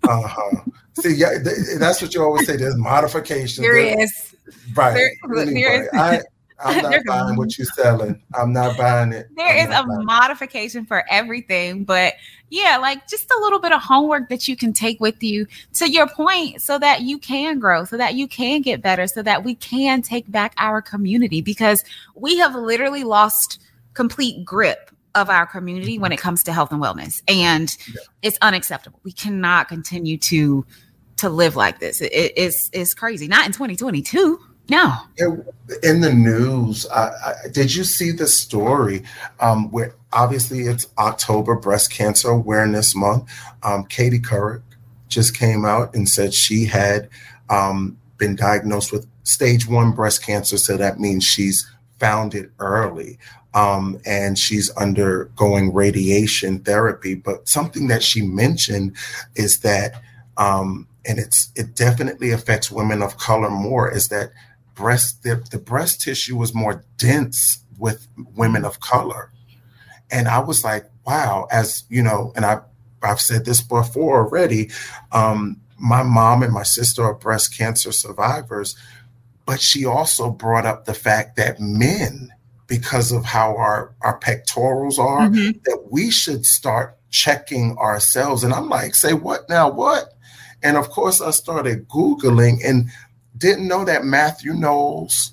Uh 0.05 0.23
huh. 0.23 0.61
See, 0.95 1.15
yeah, 1.15 1.39
that's 1.79 2.01
what 2.01 2.15
you 2.15 2.23
always 2.23 2.47
say. 2.47 2.57
There's 2.57 2.77
modifications. 2.77 3.59
There 3.59 3.77
is. 3.77 4.35
Right. 4.75 4.95
There, 4.95 5.43
anyway, 5.43 5.61
there 5.61 5.83
is. 5.83 5.89
I, 5.93 6.21
I'm 6.59 6.83
not 6.91 7.05
buying 7.07 7.37
what 7.37 7.59
you're 7.59 7.67
selling. 7.67 8.23
I'm 8.35 8.53
not 8.53 8.79
buying 8.79 9.13
it. 9.13 9.29
There 9.37 9.57
is 9.57 9.69
a 9.69 9.85
modification 9.87 10.85
it. 10.85 10.89
for 10.89 11.05
everything, 11.11 11.85
but 11.85 12.15
yeah, 12.49 12.79
like 12.79 13.09
just 13.09 13.31
a 13.31 13.39
little 13.41 13.59
bit 13.59 13.73
of 13.73 13.83
homework 13.83 14.29
that 14.29 14.49
you 14.49 14.57
can 14.57 14.73
take 14.73 15.01
with 15.01 15.23
you 15.23 15.47
to 15.75 15.91
your 15.91 16.07
point 16.07 16.63
so 16.63 16.79
that 16.79 17.03
you 17.03 17.19
can 17.19 17.59
grow, 17.59 17.85
so 17.85 17.97
that 17.97 18.15
you 18.15 18.27
can 18.29 18.63
get 18.63 18.81
better, 18.81 19.07
so 19.07 19.23
that 19.23 19.45
we 19.45 19.55
can 19.57 20.01
take 20.01 20.31
back 20.31 20.55
our 20.57 20.81
community 20.81 21.41
because 21.41 21.85
we 22.15 22.39
have 22.39 22.55
literally 22.55 23.05
lost 23.05 23.61
complete 23.95 24.45
grip 24.45 24.91
of 25.17 25.31
our 25.31 25.47
community 25.47 25.99
when 25.99 26.13
it 26.13 26.19
comes 26.19 26.45
to 26.45 26.53
health 26.53 26.71
and 26.71 26.81
wellness 26.81 27.23
and 27.27 27.77
yeah. 27.89 28.01
it's 28.23 28.39
unacceptable. 28.43 29.01
We 29.03 29.13
cannot 29.13 29.69
continue 29.69 30.19
to 30.19 30.65
to 31.17 31.31
live 31.31 31.57
like 31.57 31.81
this. 31.81 32.01
It, 32.01 32.13
it's 32.13 32.71
it's 32.73 32.95
crazy. 32.95 33.27
Not 33.27 33.47
in 33.47 33.53
2022. 33.53 34.39
No. 34.69 34.95
In 35.83 36.01
the 36.01 36.13
news, 36.13 36.87
I, 36.89 37.09
I, 37.09 37.35
did 37.53 37.75
you 37.75 37.85
see 37.85 38.11
the 38.11 38.27
story 38.27 39.05
um, 39.39 39.71
where 39.71 39.95
obviously 40.13 40.63
it's 40.63 40.89
October 40.99 41.55
Breast 41.55 41.93
Cancer 41.93 42.31
Awareness 42.31 42.95
Month? 42.95 43.31
Um, 43.63 43.85
Katie 43.85 44.19
Couric 44.19 44.63
just 45.09 45.37
came 45.37 45.65
out 45.65 45.95
and 45.95 46.09
said 46.09 46.35
she 46.35 46.65
had 46.65 47.09
um, 47.49 47.97
been 48.19 48.35
diagnosed 48.35 48.93
with 48.93 49.07
stage 49.23 49.69
one 49.69 49.93
breast 49.93 50.25
cancer. 50.25 50.59
So 50.59 50.77
that 50.77 50.99
means 50.99 51.25
she's 51.25 51.71
found 51.99 52.35
it 52.35 52.51
early. 52.59 53.19
Um, 53.55 53.99
and 54.05 54.39
she's 54.39 54.71
undergoing 54.77 55.73
radiation 55.73 56.59
therapy. 56.61 57.15
But 57.15 57.49
something 57.49 57.89
that 57.89 58.03
she 58.03 58.23
mentioned 58.23 58.97
is 59.35 59.61
that, 59.61 60.03
um, 60.37 60.89
and 61.07 61.19
it's 61.19 61.51
it 61.57 61.75
definitely 61.75 62.33
affects 62.33 62.71
women 62.71 63.01
of 63.01 63.17
color 63.17 63.49
more, 63.49 63.91
is 63.91 64.09
that 64.09 64.33
breast 64.77 65.23
the, 65.25 65.37
the 65.51 65.59
breast 65.59 66.03
tissue 66.03 66.37
was 66.37 66.55
more 66.55 66.85
dense 66.99 67.61
with 67.79 68.07
women 68.37 68.65
of 68.65 68.79
color 68.79 69.33
and 70.11 70.29
i 70.29 70.39
was 70.39 70.63
like 70.63 70.85
wow 71.07 71.49
as 71.51 71.85
you 71.89 72.03
know 72.03 72.33
and 72.37 72.45
i 72.45 72.61
i've 73.03 73.21
said 73.21 73.45
this 73.45 73.61
before 73.61 74.25
already 74.25 74.71
um, 75.13 75.61
my 75.79 76.03
mom 76.03 76.43
and 76.43 76.53
my 76.53 76.63
sister 76.63 77.03
are 77.03 77.15
breast 77.15 77.57
cancer 77.57 77.91
survivors 77.91 78.77
but 79.47 79.61
she 79.61 79.85
also 79.87 80.31
brought 80.31 80.67
up 80.67 80.85
the 80.85 80.95
fact 80.95 81.37
that 81.37 81.61
men 81.61 82.31
because 82.67 83.13
of 83.13 83.25
how 83.25 83.57
our 83.57 83.95
our 84.03 84.19
pectorals 84.19 84.99
are 84.99 85.29
mm-hmm. 85.29 85.59
that 85.65 85.87
we 85.91 86.11
should 86.11 86.45
start 86.45 86.99
checking 87.11 87.77
ourselves 87.79 88.43
and 88.43 88.53
i'm 88.53 88.69
like 88.69 88.95
say 88.95 89.13
what 89.13 89.49
now 89.49 89.71
what 89.71 90.15
and 90.63 90.77
of 90.77 90.91
course 90.91 91.21
i 91.21 91.31
started 91.31 91.89
googling 91.89 92.59
and 92.65 92.91
didn't 93.39 93.69
know 93.69 93.85
that 93.85 94.05
Matthew 94.05 94.55
Knowles, 94.55 95.33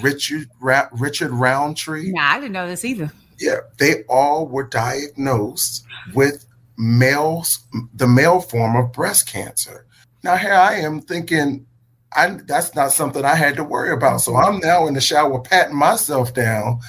Richard 0.00 0.48
Ra- 0.60 0.88
Richard 0.92 1.30
Roundtree. 1.30 2.12
Yeah, 2.14 2.30
I 2.32 2.40
didn't 2.40 2.52
know 2.52 2.66
this 2.66 2.84
either. 2.84 3.12
Yeah, 3.38 3.60
they 3.78 4.02
all 4.04 4.46
were 4.48 4.64
diagnosed 4.64 5.84
with 6.14 6.46
males, 6.76 7.60
the 7.94 8.06
male 8.06 8.40
form 8.40 8.76
of 8.76 8.92
breast 8.92 9.28
cancer. 9.28 9.86
Now 10.22 10.36
here 10.36 10.54
I 10.54 10.76
am 10.76 11.00
thinking, 11.00 11.66
I 12.14 12.38
that's 12.46 12.74
not 12.74 12.92
something 12.92 13.24
I 13.24 13.34
had 13.34 13.56
to 13.56 13.64
worry 13.64 13.92
about. 13.92 14.20
So 14.20 14.36
I'm 14.36 14.58
now 14.58 14.86
in 14.86 14.94
the 14.94 15.00
shower 15.00 15.40
patting 15.40 15.76
myself 15.76 16.34
down, 16.34 16.80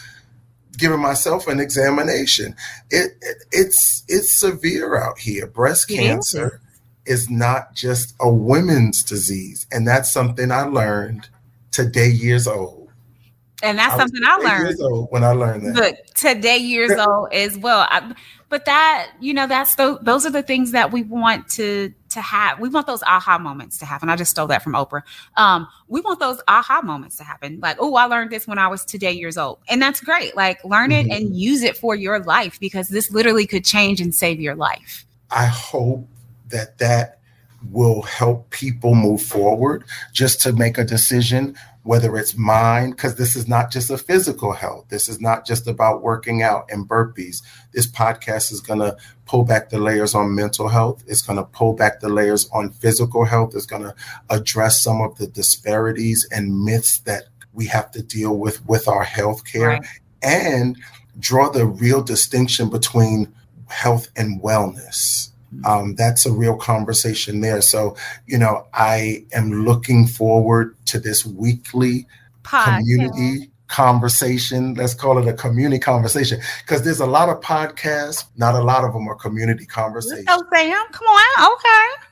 giving 0.78 1.02
myself 1.02 1.48
an 1.48 1.60
examination. 1.60 2.56
It, 2.90 3.14
it 3.22 3.38
it's 3.52 4.04
it's 4.08 4.40
severe 4.40 4.98
out 4.98 5.20
here. 5.20 5.48
Breast 5.48 5.90
cancer 5.90 6.62
is 7.08 7.30
not 7.30 7.74
just 7.74 8.14
a 8.20 8.32
women's 8.32 9.04
disease. 9.04 9.66
And 9.72 9.88
that's 9.88 10.12
something 10.12 10.52
I 10.52 10.64
learned 10.64 11.30
today, 11.72 12.10
years 12.10 12.48
old. 12.48 12.92
And 13.64 13.80
that's 13.80 13.96
I 13.96 13.98
something 13.98 14.22
I 14.24 14.36
learned 14.36 15.08
when 15.10 15.24
I 15.24 15.32
learned 15.32 15.66
that. 15.66 15.76
But 15.76 16.16
today, 16.16 16.58
years 16.58 16.92
old 17.00 17.34
as 17.34 17.58
well. 17.58 17.88
I, 17.90 18.14
but 18.50 18.66
that, 18.66 19.12
you 19.20 19.34
know, 19.34 19.48
that's 19.48 19.76
the, 19.76 19.98
those 20.02 20.26
are 20.26 20.30
the 20.30 20.44
things 20.44 20.72
that 20.72 20.92
we 20.92 21.04
want 21.04 21.50
to 21.52 21.94
to 22.18 22.22
have. 22.22 22.60
We 22.60 22.70
want 22.70 22.88
those 22.88 23.04
aha 23.04 23.38
moments 23.38 23.78
to 23.78 23.86
happen. 23.86 24.10
I 24.10 24.16
just 24.16 24.32
stole 24.32 24.48
that 24.48 24.64
from 24.64 24.74
Oprah. 24.74 25.04
Um, 25.36 25.68
we 25.88 26.02
want 26.02 26.20
those 26.20 26.42
aha 26.48 26.82
moments 26.82 27.16
to 27.18 27.24
happen. 27.24 27.60
Like, 27.62 27.78
oh, 27.80 27.96
I 27.96 28.06
learned 28.06 28.32
this 28.32 28.48
when 28.48 28.58
I 28.58 28.68
was 28.68 28.84
today 28.84 29.12
years 29.12 29.38
old. 29.38 29.60
And 29.70 29.82
that's 29.82 30.02
great. 30.02 30.36
Like 30.36 30.64
learn 30.66 30.92
it 30.92 31.06
mm-hmm. 31.06 31.12
and 31.12 31.36
use 31.36 31.62
it 31.62 31.78
for 31.78 31.96
your 31.96 32.20
life 32.20 32.60
because 32.60 32.90
this 32.90 33.12
literally 33.12 33.46
could 33.46 33.64
change 33.64 34.02
and 34.02 34.14
save 34.14 34.42
your 34.42 34.56
life. 34.56 35.06
I 35.30 35.46
hope 35.46 36.08
that 36.50 36.80
that 36.80 37.20
will 37.72 38.02
help 38.02 38.50
people 38.50 38.96
move 38.96 39.22
forward 39.22 39.84
just 40.12 40.42
to 40.42 40.54
make 40.54 40.78
a 40.78 40.84
decision 40.84 41.56
whether 41.88 42.18
it's 42.18 42.36
mind 42.36 42.94
because 42.94 43.16
this 43.16 43.34
is 43.34 43.48
not 43.48 43.72
just 43.72 43.90
a 43.90 43.98
physical 43.98 44.52
health. 44.52 44.86
This 44.90 45.08
is 45.08 45.22
not 45.22 45.46
just 45.46 45.68
about 45.68 46.04
working 46.04 46.44
out 46.44 46.66
and 46.70 46.88
burpees. 46.88 47.42
This 47.72 47.88
podcast 47.88 48.52
is 48.52 48.60
going 48.60 48.82
to 48.82 48.98
pull 49.26 49.46
back 49.46 49.70
the 49.70 49.80
layers 49.80 50.14
on 50.14 50.36
mental 50.36 50.68
health. 50.68 51.02
It's 51.08 51.22
going 51.22 51.38
to 51.38 51.46
pull 51.46 51.72
back 51.72 52.02
the 52.02 52.10
layers 52.10 52.50
on 52.52 52.72
physical 52.72 53.24
health. 53.24 53.54
It's 53.56 53.66
going 53.66 53.84
to 53.84 53.96
address 54.30 54.84
some 54.84 55.00
of 55.00 55.18
the 55.18 55.28
disparities 55.28 56.28
and 56.30 56.66
myths 56.66 57.00
that 57.00 57.30
we 57.54 57.68
have 57.68 57.90
to 57.92 58.04
deal 58.04 58.38
with 58.38 58.66
with 58.66 58.90
our 58.90 59.06
health 59.06 59.46
care 59.46 59.70
right. 59.70 59.86
and 60.22 60.78
draw 61.20 61.50
the 61.50 61.66
real 61.66 62.02
distinction 62.04 62.70
between 62.70 63.34
health 63.68 64.10
and 64.18 64.42
wellness 64.42 65.30
um, 65.66 65.96
that's 65.96 66.26
a 66.26 66.32
real 66.32 66.56
conversation 66.56 67.42
there. 67.42 67.62
So, 67.62 67.96
you 68.26 68.38
know, 68.38 68.66
I 68.74 69.26
am 69.34 69.66
looking 69.66 70.08
forward 70.08 70.76
to 70.86 71.00
this 71.00 71.26
weekly 71.26 72.08
Podcast. 72.44 72.80
community 72.80 73.52
conversation. 73.68 74.74
Let's 74.76 74.94
call 74.94 75.18
it 75.18 75.28
a 75.28 75.34
community 75.34 75.80
conversation 75.80 76.40
because 76.66 76.84
there's 76.84 77.00
a 77.00 77.06
lot 77.06 77.30
of 77.30 77.42
podcasts. 77.42 78.26
Not 78.38 78.56
a 78.56 78.64
lot 78.64 78.84
of 78.84 78.94
them 78.94 79.08
are 79.08 79.16
community 79.16 79.66
conversations. 79.66 80.26
Oh, 80.30 80.44
Sam, 80.54 80.86
come 80.92 81.08
on. 81.08 81.54
Okay. 81.54 82.07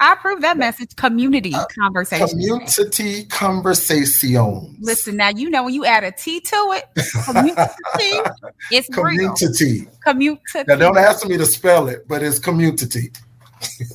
I 0.00 0.14
approve 0.14 0.40
that 0.40 0.56
message. 0.56 0.96
Community 0.96 1.54
uh, 1.54 1.66
conversation. 1.78 2.26
Community 2.26 3.24
conversation. 3.26 4.76
Listen, 4.80 5.16
now 5.16 5.28
you 5.28 5.50
know 5.50 5.64
when 5.64 5.74
you 5.74 5.84
add 5.84 6.04
a 6.04 6.10
T 6.10 6.40
to 6.40 6.56
it, 6.72 6.84
community, 7.24 7.60
it's 8.72 8.88
community. 8.88 9.82
Real. 9.82 9.92
Community. 10.04 10.64
Now 10.66 10.76
don't 10.76 10.96
ask 10.96 11.26
me 11.26 11.36
to 11.36 11.44
spell 11.44 11.88
it, 11.88 12.08
but 12.08 12.22
it's 12.22 12.38
community. 12.38 13.12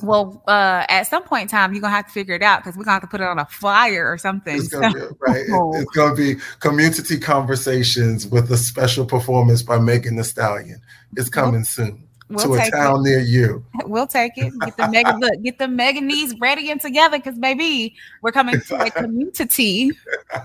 well, 0.00 0.44
uh, 0.46 0.86
at 0.88 1.08
some 1.08 1.24
point 1.24 1.42
in 1.42 1.48
time, 1.48 1.72
you're 1.72 1.80
gonna 1.80 1.92
have 1.92 2.06
to 2.06 2.12
figure 2.12 2.36
it 2.36 2.42
out 2.42 2.62
because 2.62 2.76
we're 2.76 2.84
gonna 2.84 2.94
have 2.94 3.02
to 3.02 3.08
put 3.08 3.20
it 3.20 3.26
on 3.26 3.40
a 3.40 3.46
flyer 3.46 4.08
or 4.08 4.16
something. 4.16 4.56
It's 4.56 4.68
gonna 4.68 4.94
be, 4.94 5.00
right. 5.18 5.44
It, 5.44 5.80
it's 5.80 5.90
gonna 5.90 6.14
be 6.14 6.36
community 6.60 7.18
conversations 7.18 8.28
with 8.28 8.50
a 8.52 8.56
special 8.56 9.04
performance 9.04 9.62
by 9.64 9.80
Megan 9.80 10.14
Thee 10.14 10.22
Stallion. 10.22 10.80
It's 11.16 11.28
coming 11.28 11.64
soon 11.64 12.05
we'll 12.28 12.56
to 12.56 12.62
a 12.62 12.70
town 12.70 13.00
it. 13.00 13.10
near 13.10 13.18
you. 13.20 13.64
We'll 13.86 14.06
take 14.06 14.32
it. 14.36 14.52
Get 14.60 14.76
the 14.76 14.88
mega 14.88 15.16
look, 15.20 15.42
get 15.42 15.58
the 15.58 15.68
mega 15.68 16.00
knees 16.00 16.34
ready 16.40 16.70
and 16.70 16.80
together 16.80 17.18
because 17.18 17.38
baby, 17.38 17.94
we're 18.20 18.32
coming 18.32 18.60
to 18.60 18.76
a 18.76 18.90
community. 18.90 19.90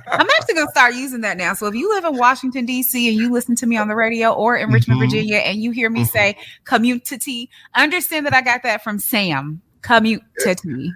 I'm 0.07 0.27
actually 0.37 0.53
gonna 0.55 0.71
start 0.71 0.93
using 0.95 1.21
that 1.21 1.37
now. 1.37 1.53
So 1.53 1.67
if 1.67 1.75
you 1.75 1.89
live 1.89 2.05
in 2.05 2.17
Washington, 2.17 2.67
DC 2.67 2.93
and 3.09 3.17
you 3.17 3.31
listen 3.31 3.55
to 3.55 3.65
me 3.65 3.77
on 3.77 3.87
the 3.87 3.95
radio 3.95 4.31
or 4.31 4.57
in 4.57 4.69
Richmond, 4.69 5.01
mm-hmm. 5.01 5.09
Virginia, 5.09 5.37
and 5.37 5.61
you 5.61 5.71
hear 5.71 5.89
me 5.89 6.01
mm-hmm. 6.01 6.09
say 6.09 6.37
community, 6.65 7.49
understand 7.75 8.25
that 8.25 8.33
I 8.33 8.41
got 8.41 8.63
that 8.63 8.83
from 8.83 8.99
Sam 8.99 9.61
me. 10.63 10.93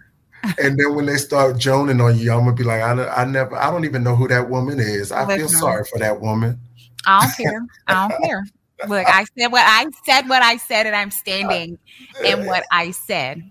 and 0.59 0.77
then 0.77 0.95
when 0.95 1.07
they 1.07 1.17
start 1.17 1.57
joning 1.57 1.99
on 1.99 2.17
you, 2.17 2.31
I'm 2.31 2.39
gonna 2.39 2.53
be 2.53 2.63
like, 2.63 2.81
I, 2.81 3.07
I 3.07 3.25
never, 3.25 3.55
I 3.55 3.71
don't 3.71 3.85
even 3.85 4.03
know 4.03 4.15
who 4.15 4.27
that 4.27 4.49
woman 4.49 4.79
is. 4.79 5.11
I 5.11 5.35
feel 5.35 5.49
sorry 5.49 5.83
for 5.85 5.97
that 5.99 6.21
woman. 6.21 6.59
I 7.07 7.25
don't 7.25 7.35
care. 7.35 7.65
I 7.87 8.07
don't 8.07 8.23
care. 8.23 8.45
Look, 8.87 9.07
I 9.07 9.25
said 9.37 9.51
what 9.51 9.63
I 9.65 9.87
said, 10.05 10.29
what 10.29 10.41
I 10.43 10.57
said, 10.57 10.85
and 10.85 10.95
I'm 10.95 11.11
standing 11.11 11.77
in 12.23 12.45
what 12.45 12.65
I 12.71 12.91
said. 12.91 13.43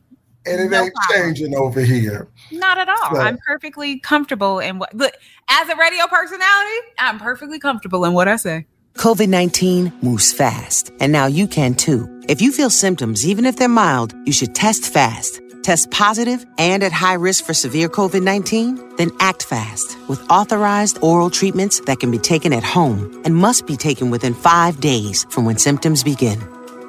And 0.47 0.61
it 0.61 0.71
no 0.71 0.85
ain't 0.85 0.95
problem. 0.95 1.35
changing 1.35 1.55
over 1.57 1.81
here. 1.81 2.29
Not 2.53 2.77
at 2.77 2.89
all. 2.89 3.15
So, 3.15 3.21
I'm 3.21 3.39
perfectly 3.47 3.99
comfortable 4.01 4.59
in 4.59 4.79
what. 4.79 4.95
Look, 4.95 5.15
as 5.49 5.69
a 5.69 5.77
radio 5.77 6.07
personality, 6.07 6.79
I'm 6.99 7.19
perfectly 7.19 7.59
comfortable 7.59 8.05
in 8.05 8.13
what 8.13 8.29
I 8.29 8.37
say. 8.37 8.67
COVID 8.97 9.29
19 9.29 9.93
moves 10.03 10.33
fast, 10.33 10.93
and 11.01 11.11
now 11.11 11.27
you 11.27 11.49
can 11.49 11.75
too. 11.75 12.09
If 12.29 12.43
you 12.43 12.53
feel 12.53 12.71
symptoms, 12.71 13.27
even 13.27 13.47
if 13.47 13.57
they're 13.57 13.69
mild, 13.69 14.15
you 14.27 14.33
should 14.33 14.55
test 14.55 14.85
fast. 14.93 15.41
Test 15.65 15.91
positive 15.91 16.45
and 16.59 16.83
at 16.83 16.93
high 16.93 17.15
risk 17.15 17.47
for 17.47 17.55
severe 17.55 17.89
COVID 17.89 18.23
19? 18.23 18.97
Then 18.97 19.11
act 19.19 19.45
fast 19.45 19.97
with 20.11 20.21
authorized 20.31 20.99
oral 21.01 21.31
treatments 21.31 21.81
that 21.87 22.01
can 22.01 22.11
be 22.11 22.19
taken 22.19 22.53
at 22.53 22.63
home 22.63 23.23
and 23.25 23.35
must 23.35 23.67
be 23.67 23.79
taken 23.79 24.11
within 24.11 24.35
five 24.35 24.79
days 24.81 25.25
from 25.31 25.47
when 25.47 25.57
symptoms 25.57 26.05
begin. 26.05 26.39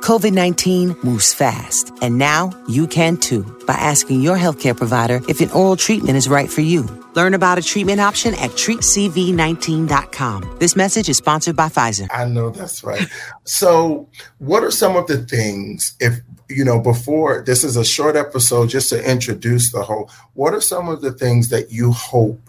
COVID 0.01 0.34
19 0.34 0.98
moves 1.03 1.34
fast, 1.34 1.94
and 2.01 2.17
now 2.17 2.51
you 2.67 2.86
can 2.86 3.15
too 3.15 3.44
by 3.65 3.75
asking 3.75 4.20
your 4.22 4.36
healthcare 4.36 4.75
provider 4.75 5.22
if 5.29 5.39
an 5.39 5.50
oral 5.51 5.77
treatment 5.77 6.17
is 6.17 6.27
right 6.27 6.50
for 6.50 6.60
you. 6.62 6.86
Learn 7.15 7.34
about 7.34 7.58
a 7.58 7.62
treatment 7.62 8.01
option 8.01 8.34
at 8.36 8.50
treatcv19.com. 8.51 10.58
This 10.60 10.75
message 10.75 11.08
is 11.08 11.15
sponsored 11.15 11.55
by 11.55 11.70
Pfizer. 11.70 12.08
I 12.12 12.25
know 12.25 12.50
that's 12.50 12.84
right. 12.84 13.08
so, 13.46 14.10
what 14.39 14.65
are 14.65 14.72
some 14.72 14.98
of 14.98 15.08
the 15.08 15.25
things, 15.25 15.96
if 16.01 16.20
you 16.50 16.64
know, 16.64 16.80
before 16.80 17.42
this 17.42 17.64
is 17.64 17.75
a 17.75 17.86
short 17.86 18.16
episode 18.16 18.70
just 18.70 18.90
to 18.90 19.12
introduce 19.12 19.72
the 19.72 19.84
whole, 19.84 20.10
what 20.34 20.54
are 20.54 20.62
some 20.62 20.90
of 20.90 21.02
the 21.02 21.12
things 21.12 21.50
that 21.50 21.72
you 21.72 21.92
hope 21.92 22.42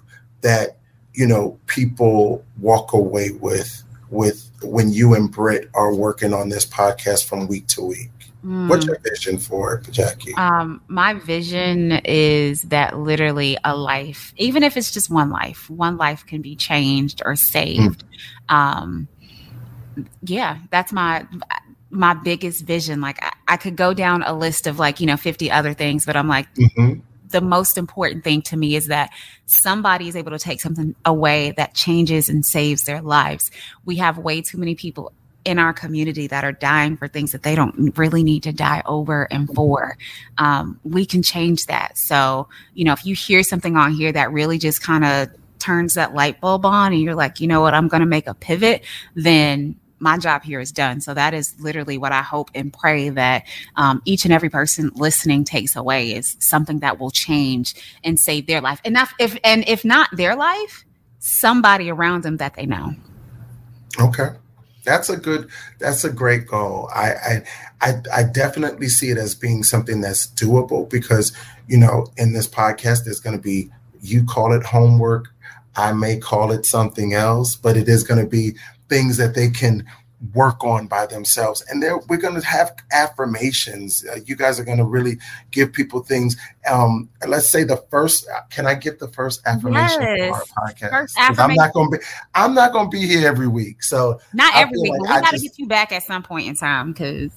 that, 0.43 0.79
you 1.15 1.27
know, 1.27 1.59
people 1.67 2.45
walk 2.59 2.93
away 2.93 3.31
with? 3.31 3.83
with 4.11 4.51
when 4.63 4.93
you 4.93 5.15
and 5.15 5.31
Britt 5.31 5.69
are 5.75 5.95
working 5.95 6.33
on 6.33 6.49
this 6.49 6.67
podcast 6.67 7.25
from 7.25 7.47
week 7.47 7.67
to 7.69 7.83
week? 7.83 8.11
Mm. 8.45 8.69
What's 8.69 8.87
your 8.87 8.99
vision 9.01 9.39
for 9.39 9.77
it, 9.77 9.91
Jackie? 9.91 10.33
Um, 10.35 10.81
my 10.87 11.15
vision 11.15 12.01
is 12.05 12.63
that 12.63 12.97
literally 12.97 13.59
a 13.65 13.77
life, 13.77 14.33
even 14.37 14.63
if 14.63 14.77
it's 14.77 14.93
just 14.93 15.11
one 15.11 15.31
life, 15.31 15.69
one 15.69 15.97
life 15.97 16.25
can 16.27 16.43
be 16.43 16.55
changed 16.55 17.23
or 17.25 17.35
saved. 17.35 18.05
Mm. 18.49 18.55
Um, 18.55 19.09
yeah, 20.23 20.59
that's 20.71 20.93
my 20.93 21.27
my 21.91 22.15
biggest 22.15 22.65
vision. 22.65 23.01
Like 23.01 23.23
I, 23.23 23.33
I, 23.49 23.57
could 23.57 23.77
go 23.77 23.95
down 23.95 24.23
a 24.23 24.35
list 24.35 24.67
of 24.67 24.79
like 24.79 25.01
you 25.01 25.07
know 25.07 25.17
fifty 25.17 25.51
other 25.51 25.75
things, 25.75 26.05
but 26.05 26.17
I'm 26.17 26.29
like, 26.29 26.53
mm-hmm 26.55 27.01
the 27.31 27.41
most 27.41 27.77
important 27.77 28.25
thing 28.25 28.43
to 28.43 28.57
me 28.57 28.77
is 28.77 28.87
that 28.87 29.11
somebody 29.47 30.09
is 30.09 30.17
able 30.17 30.31
to 30.31 30.39
take 30.39 30.61
something 30.61 30.95
away 31.05 31.53
that 31.57 31.75
changes 31.75 32.29
and 32.29 32.45
saves 32.45 32.85
their 32.85 33.03
lives. 33.03 33.51
We 33.85 33.97
have 33.97 34.19
way 34.19 34.43
too 34.43 34.59
many 34.59 34.75
people 34.75 35.13
in 35.45 35.59
our 35.61 35.73
community 35.73 36.27
that 36.27 36.45
are 36.45 36.53
dying 36.53 36.97
for 36.97 37.07
things 37.07 37.33
that 37.33 37.45
they 37.45 37.55
don't 37.55 37.97
really 37.97 38.25
need 38.25 38.43
to 38.43 38.53
die 38.53 38.83
over 38.85 39.29
and 39.31 39.49
for. 39.55 39.97
Um, 40.39 40.81
we 40.83 41.07
can 41.07 41.23
change 41.23 41.67
that. 41.67 41.97
So, 41.97 42.49
you 42.75 42.85
know, 42.85 42.93
if 42.93 43.07
you 43.07 43.15
hear 43.15 43.45
something 43.45 43.77
on 43.77 43.93
here 43.93 44.11
that 44.11 44.33
really 44.33 44.59
just 44.59 44.83
kind 44.83 45.05
of 45.05 45.29
turns 45.61 45.95
that 45.95 46.15
light 46.15 46.41
bulb 46.41 46.67
on 46.67 46.93
and 46.93 47.01
you're 47.01 47.15
like, 47.15 47.41
you 47.41 47.47
know 47.47 47.61
what, 47.61 47.75
I'm 47.75 47.87
going 47.87 48.01
to 48.01 48.07
make 48.07 48.27
a 48.27 48.35
pivot, 48.35 48.83
then 49.15 49.77
my 49.99 50.19
job 50.19 50.43
here 50.43 50.61
is 50.61 50.73
done. 50.73 51.01
So 51.01 51.15
that 51.15 51.35
is 51.35 51.55
literally 51.59 51.99
what 51.99 52.13
I 52.13 52.23
hope 52.23 52.51
and 52.55 52.73
pray 52.73 53.09
that 53.11 53.45
um, 53.77 54.03
each 54.05 54.25
and 54.25 54.33
every 54.33 54.51
person 54.51 54.91
listening 54.95 55.45
takes 55.45 55.77
away 55.77 56.13
is 56.13 56.37
something 56.41 56.81
that 56.81 56.99
will 56.99 57.11
change 57.11 57.75
and 58.05 58.19
save 58.19 58.47
their 58.47 58.61
life. 58.61 58.81
And 58.85 58.97
if 59.19 59.39
and 59.45 59.65
if 59.69 59.85
not 59.85 60.09
their 60.13 60.37
life, 60.37 60.85
somebody 61.19 61.91
around 61.91 62.23
them 62.23 62.37
that 62.39 62.55
they 62.55 62.67
know. 62.67 62.95
Okay. 63.99 64.29
That's 64.85 65.09
a 65.09 65.17
good 65.17 65.49
that's 65.81 66.05
a 66.05 66.11
great 66.11 66.47
goal. 66.47 66.89
I, 66.95 67.11
I 67.11 67.43
I 67.81 68.03
I 68.13 68.23
definitely 68.23 68.89
see 68.89 69.11
it 69.11 69.19
as 69.19 69.35
being 69.35 69.65
something 69.65 70.01
that's 70.01 70.29
doable 70.29 70.89
because 70.89 71.33
you 71.67 71.77
know 71.79 72.07
in 72.17 72.33
this 72.33 72.47
podcast 72.47 73.05
there's 73.05 73.19
going 73.19 73.37
to 73.37 73.43
be 73.43 73.71
you 74.01 74.25
call 74.25 74.53
it 74.53 74.63
homework 74.63 75.33
I 75.77 75.93
may 75.93 76.17
call 76.17 76.53
it 76.53 76.65
something 76.65 77.13
else, 77.13 77.55
but 77.55 77.77
it 77.77 77.89
is 77.89 78.03
going 78.03 78.21
to 78.21 78.29
be 78.29 78.57
things 78.89 79.17
that 79.17 79.35
they 79.35 79.51
can 79.51 79.85
work 80.35 80.65
on 80.65 80.87
by 80.87 81.07
themselves. 81.07 81.63
And 81.69 81.83
there, 81.83 81.99
we're 82.09 82.17
going 82.17 82.41
to 82.41 82.47
have 82.47 82.75
affirmations. 82.93 84.05
Uh, 84.11 84.19
you 84.25 84.37
guys 84.37 84.59
are 84.59 84.65
going 84.65 84.79
to 84.79 84.85
really 84.85 85.19
give 85.51 85.73
people 85.73 86.03
things. 86.03 86.37
Um, 86.71 87.09
let's 87.27 87.51
say 87.51 87.65
the 87.65 87.77
first. 87.91 88.27
Can 88.51 88.67
I 88.67 88.75
get 88.75 88.99
the 88.99 89.09
first 89.09 89.43
affirmation 89.47 90.03
yes. 90.03 90.29
for 90.29 90.63
our 90.63 90.69
podcast? 90.69 90.91
First 90.91 91.19
affirmation. 91.19 91.51
I'm 91.51 91.55
not 91.55 91.73
going 91.73 91.91
to 91.91 91.99
be. 91.99 92.05
I'm 92.35 92.55
not 92.55 92.73
going 92.73 92.91
to 92.91 92.97
be 92.97 93.07
here 93.07 93.27
every 93.27 93.49
week. 93.49 93.83
So 93.83 94.21
not 94.33 94.55
every 94.57 94.79
week. 94.81 94.93
Like 94.93 95.01
we 95.01 95.21
got 95.21 95.31
to 95.35 95.41
get 95.41 95.59
you 95.59 95.67
back 95.67 95.93
at 95.93 96.03
some 96.03 96.23
point 96.23 96.47
in 96.47 96.55
time 96.55 96.93
because 96.93 97.31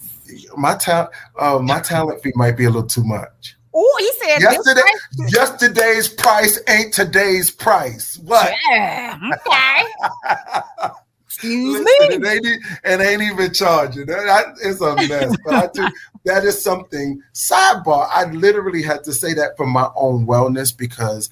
my 0.56 0.76
talent. 0.76 1.12
Uh, 1.38 1.60
my 1.60 1.80
talent 1.80 2.22
fee 2.24 2.32
might 2.36 2.58
be 2.58 2.66
a 2.66 2.70
little 2.70 2.88
too 2.88 3.04
much. 3.04 3.56
Oh, 3.72 3.96
he 4.00 4.28
said 4.28 4.42
yesterday. 4.42 4.82
Yesterday's 5.28 6.08
price 6.08 6.60
ain't 6.68 6.92
today's 6.92 7.52
price. 7.52 8.18
What? 8.24 8.52
Yeah. 8.72 9.20
Okay. 9.48 10.90
Excuse 11.30 11.86
Listen, 11.86 12.22
me. 12.22 12.28
It 12.28 12.46
ain't, 12.46 12.66
it 12.84 13.02
ain't 13.02 13.22
even 13.22 13.54
charging. 13.54 14.08
That, 14.08 14.56
it's 14.64 14.82
a 14.82 14.96
mess. 14.96 15.38
but 15.46 15.54
I 15.54 15.68
do, 15.72 15.88
that 16.26 16.44
is 16.44 16.60
something. 16.60 17.22
Sidebar. 17.36 18.10
I 18.12 18.26
literally 18.32 18.82
had 18.82 19.04
to 19.04 19.14
say 19.14 19.36
that 19.36 19.56
for 19.56 19.68
my 19.68 19.90
own 19.96 20.26
wellness 20.26 20.76
because 20.76 21.30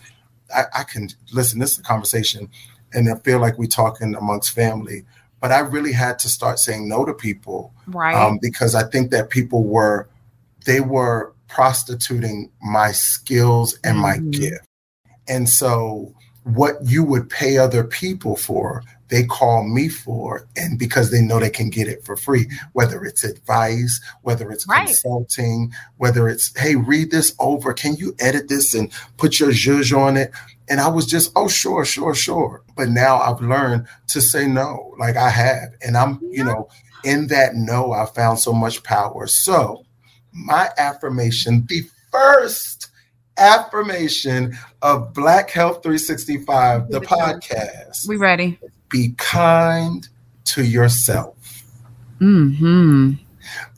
I, 0.56 0.66
I 0.76 0.84
can 0.84 1.10
listen. 1.34 1.58
This 1.60 1.72
is 1.74 1.80
a 1.80 1.84
conversation, 1.84 2.48
and 2.94 3.10
I 3.10 3.16
feel 3.22 3.40
like 3.40 3.58
we're 3.58 3.66
talking 3.66 4.14
amongst 4.14 4.52
family. 4.52 5.04
But 5.42 5.52
I 5.52 5.60
really 5.60 5.94
had 5.94 6.20
to 6.20 6.30
start 6.30 6.60
saying 6.60 6.88
no 6.88 7.04
to 7.04 7.16
people, 7.16 7.74
right? 7.88 8.16
Um, 8.16 8.38
because 8.40 8.76
I 8.76 8.84
think 8.84 9.10
that 9.12 9.32
people 9.32 9.64
were 9.64 10.10
they 10.66 10.80
were 10.80 11.34
prostituting 11.48 12.52
my 12.62 12.92
skills 12.92 13.80
and 13.84 13.98
my 13.98 14.18
mm-hmm. 14.18 14.30
gift. 14.30 14.68
And 15.28 15.50
so 15.50 16.14
what 16.44 16.76
you 16.84 17.04
would 17.04 17.30
pay 17.30 17.58
other 17.58 17.84
people 17.84 18.36
for, 18.36 18.84
they 19.10 19.24
call 19.24 19.64
me 19.64 19.88
for, 19.90 20.48
and 20.56 20.78
because 20.78 21.12
they 21.12 21.22
know 21.22 21.40
they 21.40 21.50
can 21.50 21.70
get 21.70 21.88
it 21.88 22.04
for 22.04 22.18
free, 22.18 22.48
whether 22.74 23.04
it's 23.04 23.24
advice, 23.24 24.02
whether 24.22 24.52
it's 24.52 24.68
right. 24.68 24.88
consulting, 24.88 25.72
whether 25.98 26.28
it's, 26.28 26.58
hey, 26.58 26.76
read 26.76 27.12
this 27.12 27.34
over. 27.40 27.74
Can 27.74 27.96
you 27.96 28.16
edit 28.20 28.50
this 28.50 28.74
and 28.74 28.92
put 29.18 29.40
your 29.40 29.52
zhuzh 29.52 29.98
on 29.98 30.18
it? 30.18 30.32
And 30.70 30.82
I 30.82 30.90
was 30.90 31.06
just, 31.06 31.32
oh, 31.36 31.48
sure, 31.48 31.86
sure, 31.86 32.14
sure. 32.14 32.64
But 32.76 32.90
now 32.90 33.20
I've 33.20 33.42
learned 33.42 33.88
to 34.08 34.22
say 34.22 34.48
no, 34.48 34.94
like 35.00 35.16
I 35.16 35.30
have. 35.30 35.74
And 35.82 35.96
I'm, 35.96 36.20
you 36.22 36.44
know, 36.44 36.68
in 37.04 37.28
that 37.28 37.56
no, 37.56 37.94
I 37.94 38.06
found 38.06 38.40
so 38.40 38.52
much 38.52 38.84
power. 38.84 39.28
So 39.28 39.86
my 40.34 40.70
affirmation, 40.78 41.66
the 41.68 41.84
first 42.12 42.90
affirmation 43.38 44.58
of 44.82 45.14
Black 45.14 45.50
Health 45.50 45.84
365, 45.84 46.90
the 46.90 47.00
podcast. 47.00 48.08
We 48.08 48.18
ready? 48.18 48.60
Be 48.90 49.14
kind 49.18 50.08
to 50.46 50.64
yourself. 50.64 51.36
Hmm. 52.20 53.14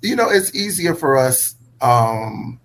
You 0.02 0.15
know, 0.15 0.30
it's 0.30 0.54
easier 0.56 0.95
for 0.95 1.17
us. 1.17 1.56
Um, 1.82 2.60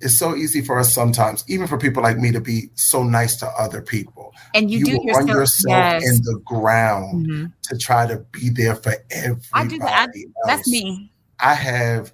it's 0.00 0.18
so 0.18 0.34
easy 0.34 0.60
for 0.60 0.78
us 0.78 0.92
sometimes, 0.92 1.44
even 1.48 1.66
for 1.66 1.78
people 1.78 2.02
like 2.02 2.18
me, 2.18 2.30
to 2.32 2.40
be 2.40 2.68
so 2.74 3.02
nice 3.02 3.36
to 3.36 3.46
other 3.58 3.80
people. 3.80 4.34
And 4.54 4.70
you, 4.70 4.80
you 4.80 4.84
do 4.84 4.92
yourself, 4.92 5.16
run 5.16 5.28
yourself 5.28 5.70
yes. 5.70 6.02
in 6.04 6.22
the 6.24 6.40
ground 6.44 7.26
mm-hmm. 7.26 7.46
to 7.62 7.78
try 7.78 8.06
to 8.06 8.18
be 8.32 8.50
there 8.50 8.76
for 8.76 8.94
everybody. 9.10 9.46
I 9.54 9.66
do 9.66 9.78
that. 9.78 10.10
I, 10.14 10.24
that's 10.46 10.68
me. 10.68 11.10
I 11.40 11.54
have 11.54 12.12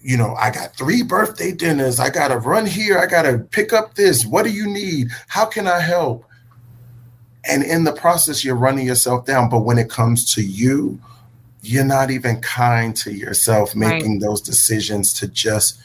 you 0.00 0.16
know, 0.16 0.34
I 0.34 0.50
got 0.50 0.76
three 0.76 1.02
birthday 1.02 1.52
dinners. 1.52 2.00
I 2.00 2.10
got 2.10 2.28
to 2.28 2.38
run 2.38 2.66
here. 2.66 2.98
I 2.98 3.06
got 3.06 3.22
to 3.22 3.38
pick 3.38 3.72
up 3.72 3.94
this. 3.94 4.26
What 4.26 4.44
do 4.44 4.50
you 4.50 4.66
need? 4.66 5.08
How 5.28 5.46
can 5.46 5.66
I 5.66 5.80
help? 5.80 6.24
And 7.44 7.62
in 7.62 7.84
the 7.84 7.92
process, 7.92 8.44
you're 8.44 8.56
running 8.56 8.86
yourself 8.86 9.26
down. 9.26 9.48
But 9.48 9.60
when 9.60 9.78
it 9.78 9.90
comes 9.90 10.32
to 10.34 10.42
you, 10.42 11.00
you're 11.62 11.84
not 11.84 12.10
even 12.10 12.40
kind 12.40 12.94
to 12.96 13.12
yourself, 13.12 13.74
making 13.74 14.12
right. 14.12 14.20
those 14.20 14.40
decisions 14.40 15.12
to 15.14 15.28
just 15.28 15.80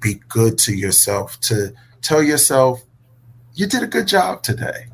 be 0.00 0.14
good 0.28 0.58
to 0.58 0.74
yourself, 0.74 1.38
to 1.40 1.72
tell 2.02 2.22
yourself, 2.22 2.82
you 3.54 3.66
did 3.66 3.82
a 3.82 3.86
good 3.86 4.06
job 4.06 4.42
today. 4.42 4.86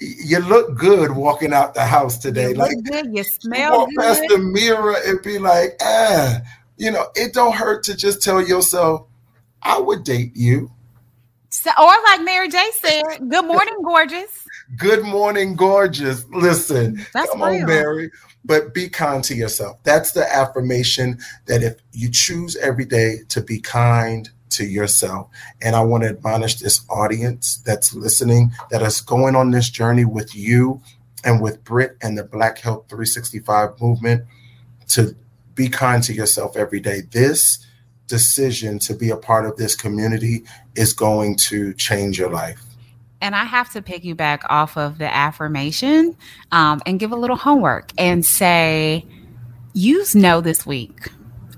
You 0.00 0.40
look 0.40 0.76
good 0.76 1.12
walking 1.12 1.52
out 1.52 1.74
the 1.74 1.84
house 1.84 2.18
today. 2.18 2.48
You 2.50 2.54
like 2.54 2.82
good, 2.82 3.14
you 3.14 3.22
smell 3.22 3.72
you 3.72 3.78
walk 3.78 3.88
good. 3.90 4.00
past 4.00 4.22
the 4.28 4.38
mirror 4.38 4.96
and 5.06 5.22
be 5.22 5.38
like, 5.38 5.76
ah, 5.80 6.40
you 6.76 6.90
know, 6.90 7.06
it 7.14 7.32
don't 7.32 7.54
hurt 7.54 7.84
to 7.84 7.96
just 7.96 8.22
tell 8.22 8.42
yourself, 8.42 9.06
I 9.62 9.78
would 9.78 10.02
date 10.02 10.32
you. 10.34 10.72
So, 11.50 11.70
or 11.78 11.94
like 12.04 12.22
Mary 12.22 12.48
J 12.48 12.70
said, 12.80 13.02
good 13.28 13.44
morning, 13.44 13.76
gorgeous. 13.84 14.41
Good 14.76 15.04
morning, 15.04 15.54
gorgeous. 15.54 16.24
Listen, 16.30 17.04
That's 17.12 17.30
come 17.30 17.42
real. 17.42 17.62
on, 17.62 17.66
Mary, 17.66 18.10
but 18.44 18.74
be 18.74 18.88
kind 18.88 19.22
to 19.24 19.34
yourself. 19.34 19.82
That's 19.84 20.12
the 20.12 20.30
affirmation 20.34 21.18
that 21.46 21.62
if 21.62 21.76
you 21.92 22.10
choose 22.10 22.56
every 22.56 22.84
day 22.84 23.18
to 23.28 23.40
be 23.40 23.60
kind 23.60 24.28
to 24.50 24.64
yourself. 24.64 25.28
And 25.60 25.74
I 25.74 25.80
want 25.80 26.04
to 26.04 26.10
admonish 26.10 26.56
this 26.56 26.84
audience 26.88 27.58
that's 27.64 27.94
listening, 27.94 28.52
that 28.70 28.82
is 28.82 29.00
going 29.00 29.34
on 29.34 29.50
this 29.50 29.70
journey 29.70 30.04
with 30.04 30.34
you 30.34 30.80
and 31.24 31.40
with 31.40 31.62
Britt 31.64 31.96
and 32.02 32.16
the 32.18 32.24
Black 32.24 32.58
Health 32.58 32.86
365 32.88 33.80
movement 33.80 34.24
to 34.88 35.14
be 35.54 35.68
kind 35.68 36.02
to 36.04 36.12
yourself 36.12 36.56
every 36.56 36.80
day. 36.80 37.02
This 37.10 37.64
decision 38.06 38.78
to 38.80 38.94
be 38.94 39.10
a 39.10 39.16
part 39.16 39.46
of 39.46 39.56
this 39.56 39.74
community 39.74 40.44
is 40.74 40.92
going 40.92 41.36
to 41.36 41.72
change 41.74 42.18
your 42.18 42.30
life. 42.30 42.62
And 43.22 43.34
I 43.34 43.44
have 43.44 43.70
to 43.70 43.80
piggyback 43.80 44.42
off 44.50 44.76
of 44.76 44.98
the 44.98 45.12
affirmation 45.12 46.16
um, 46.50 46.82
and 46.84 46.98
give 46.98 47.12
a 47.12 47.16
little 47.16 47.36
homework 47.36 47.92
and 47.96 48.26
say, 48.26 49.06
use 49.72 50.14
no 50.14 50.40
this 50.40 50.66
week. 50.66 51.08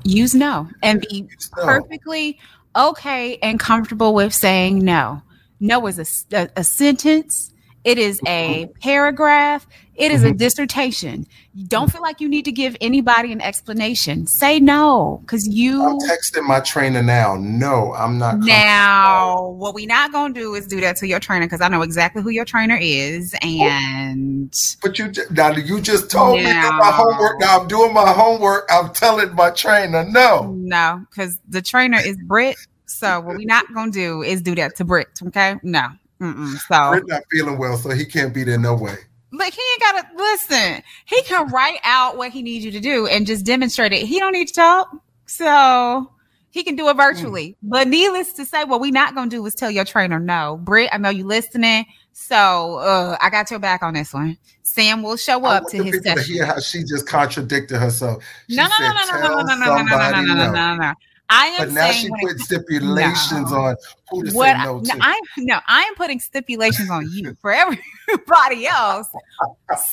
Use 0.05 0.35
no 0.35 0.69
and 0.83 1.01
be 1.01 1.23
no. 1.57 1.65
perfectly 1.65 2.39
okay 2.77 3.39
and 3.39 3.59
comfortable 3.59 4.13
with 4.13 4.35
saying 4.35 4.85
no. 4.85 5.23
No 5.59 5.87
is 5.87 6.27
a, 6.31 6.37
a, 6.37 6.49
a 6.59 6.65
sentence 6.65 7.54
it 7.85 7.99
is 7.99 8.21
a 8.27 8.67
paragraph. 8.81 9.67
It 9.95 10.11
is 10.11 10.23
mm-hmm. 10.23 10.31
a 10.31 10.35
dissertation. 10.35 11.27
You 11.55 11.67
don't 11.69 11.93
feel 11.93 12.03
like 12.03 12.21
you 12.21 12.29
need 12.29 12.45
to 12.47 12.53
give 12.53 12.77
anybody 12.81 13.31
an 13.31 13.41
explanation. 13.41 14.27
Say 14.27 14.59
no, 14.59 15.21
because 15.21 15.47
you. 15.47 15.85
I'm 15.85 15.99
texting 16.01 16.45
my 16.49 16.59
trainer 16.61 17.03
now. 17.03 17.37
No, 17.37 17.93
I'm 17.95 18.19
not. 18.19 18.39
Now, 18.39 19.51
what 19.51 19.75
we 19.75 19.87
not 19.87 20.11
gonna 20.11 20.35
do 20.35 20.55
is 20.55 20.67
do 20.67 20.81
that 20.81 20.97
to 20.97 21.07
your 21.07 21.21
trainer 21.21 21.47
because 21.47 21.61
I 21.61 21.69
know 21.69 21.83
exactly 21.83 22.23
who 22.23 22.31
your 22.31 22.45
trainer 22.45 22.79
is, 22.81 23.35
and. 23.41 24.53
But 24.83 24.99
you 24.99 25.13
now 25.31 25.53
you 25.53 25.81
just 25.81 26.11
told 26.11 26.39
me 26.39 26.45
that 26.45 26.77
my 26.81 26.91
homework. 26.91 27.39
Now 27.39 27.61
I'm 27.61 27.69
doing 27.69 27.95
my 27.95 28.13
homework. 28.13 28.69
I'm 28.71 28.93
telling 28.93 29.33
my 29.35 29.51
trainer 29.51 30.05
no. 30.05 30.55
No, 30.57 31.05
because 31.11 31.39
the 31.49 31.63
trainer 31.63 31.99
is 31.99 32.17
Britt. 32.17 32.57
So 32.87 33.21
what 33.21 33.37
we 33.37 33.45
not 33.45 33.73
gonna 33.73 33.93
do 33.93 34.23
is 34.23 34.43
do 34.43 34.57
that 34.57 34.75
to 34.77 34.85
Britt. 34.85 35.21
Okay, 35.29 35.55
no. 35.63 35.89
Mm-mm, 36.25 36.57
so 36.57 36.91
Britt 36.91 37.07
not 37.07 37.23
feeling 37.31 37.59
well, 37.59 37.77
so 37.77 37.91
he 37.91 38.07
can't 38.07 38.33
be 38.33 38.45
there 38.45 38.59
no 38.59 38.75
way. 38.75 38.97
Like 39.31 39.53
he 39.53 39.61
ain't 39.73 39.81
gotta 39.81 40.09
listen. 40.17 40.83
He 41.05 41.23
can 41.25 41.49
write 41.49 41.81
out 41.85 42.17
what 42.17 42.31
he 42.33 42.41
needs 42.41 42.65
you 42.65 42.71
to 42.71 42.81
do 42.81 43.07
and 43.07 43.27
just 43.27 43.45
demonstrate 43.45 43.93
it. 43.93 44.07
He 44.07 44.19
don't 44.19 44.33
need 44.33 44.49
to 44.49 44.55
talk, 44.55 44.97
so 45.27 46.11
he 46.51 46.65
can 46.65 46.77
do 46.77 46.89
it 46.89 46.97
virtually. 46.97 47.51
Mm. 47.51 47.57
But 47.65 47.89
needless 47.89 48.33
to 48.35 48.47
say, 48.47 48.65
what 48.65 48.81
we 48.81 48.91
not 48.91 49.15
gonna 49.15 49.29
do 49.29 49.45
is 49.45 49.55
tell 49.55 49.71
your 49.71 49.85
trainer 49.85 50.19
no. 50.19 50.59
Britt, 50.63 50.89
I 50.93 50.99
know 50.99 51.11
you 51.11 51.27
listening, 51.27 51.85
so 52.13 52.77
uh, 52.77 53.19
I 53.21 53.29
got 53.29 53.51
your 53.51 53.61
back 53.61 53.83
on 53.83 53.93
this 53.93 54.15
one. 54.15 54.39
Sam 54.63 55.03
will 55.03 55.17
show 55.17 55.45
up 55.45 55.69
to 55.69 55.83
his 55.83 56.03
session. 56.03 56.23
To 56.23 56.33
hear 56.33 56.47
how 56.47 56.59
she 56.59 56.85
just 56.85 57.07
contradicted 57.07 57.77
herself. 57.77 58.25
She 58.49 58.57
no, 58.57 58.67
no, 58.67 58.77
no, 58.79 58.89
no, 58.89 59.05
no, 59.05 59.19
no, 59.19 59.43
no, 59.43 59.55
no, 59.55 59.83
no, 59.83 59.83
no, 59.83 60.11
no, 60.11 60.23
no, 60.23 60.35
no, 60.35 60.53
no, 60.53 60.77
no. 60.77 60.95
I 61.31 61.47
am 61.47 61.69
but 61.69 61.75
now 61.75 61.91
she 61.91 62.09
put 62.21 62.39
stipulations 62.39 63.51
no. 63.51 63.57
on 63.57 63.77
who 64.11 64.25
to 64.25 64.33
what 64.33 64.57
say 64.57 64.65
no, 64.65 64.81
to. 64.81 64.99
I 65.01 65.21
no, 65.39 65.59
I 65.67 65.83
am 65.83 65.95
putting 65.95 66.21
stipulations 66.21 66.91
on 66.91 67.09
you 67.11 67.35
for 67.41 67.51
everybody 67.51 68.67
else. 68.67 69.09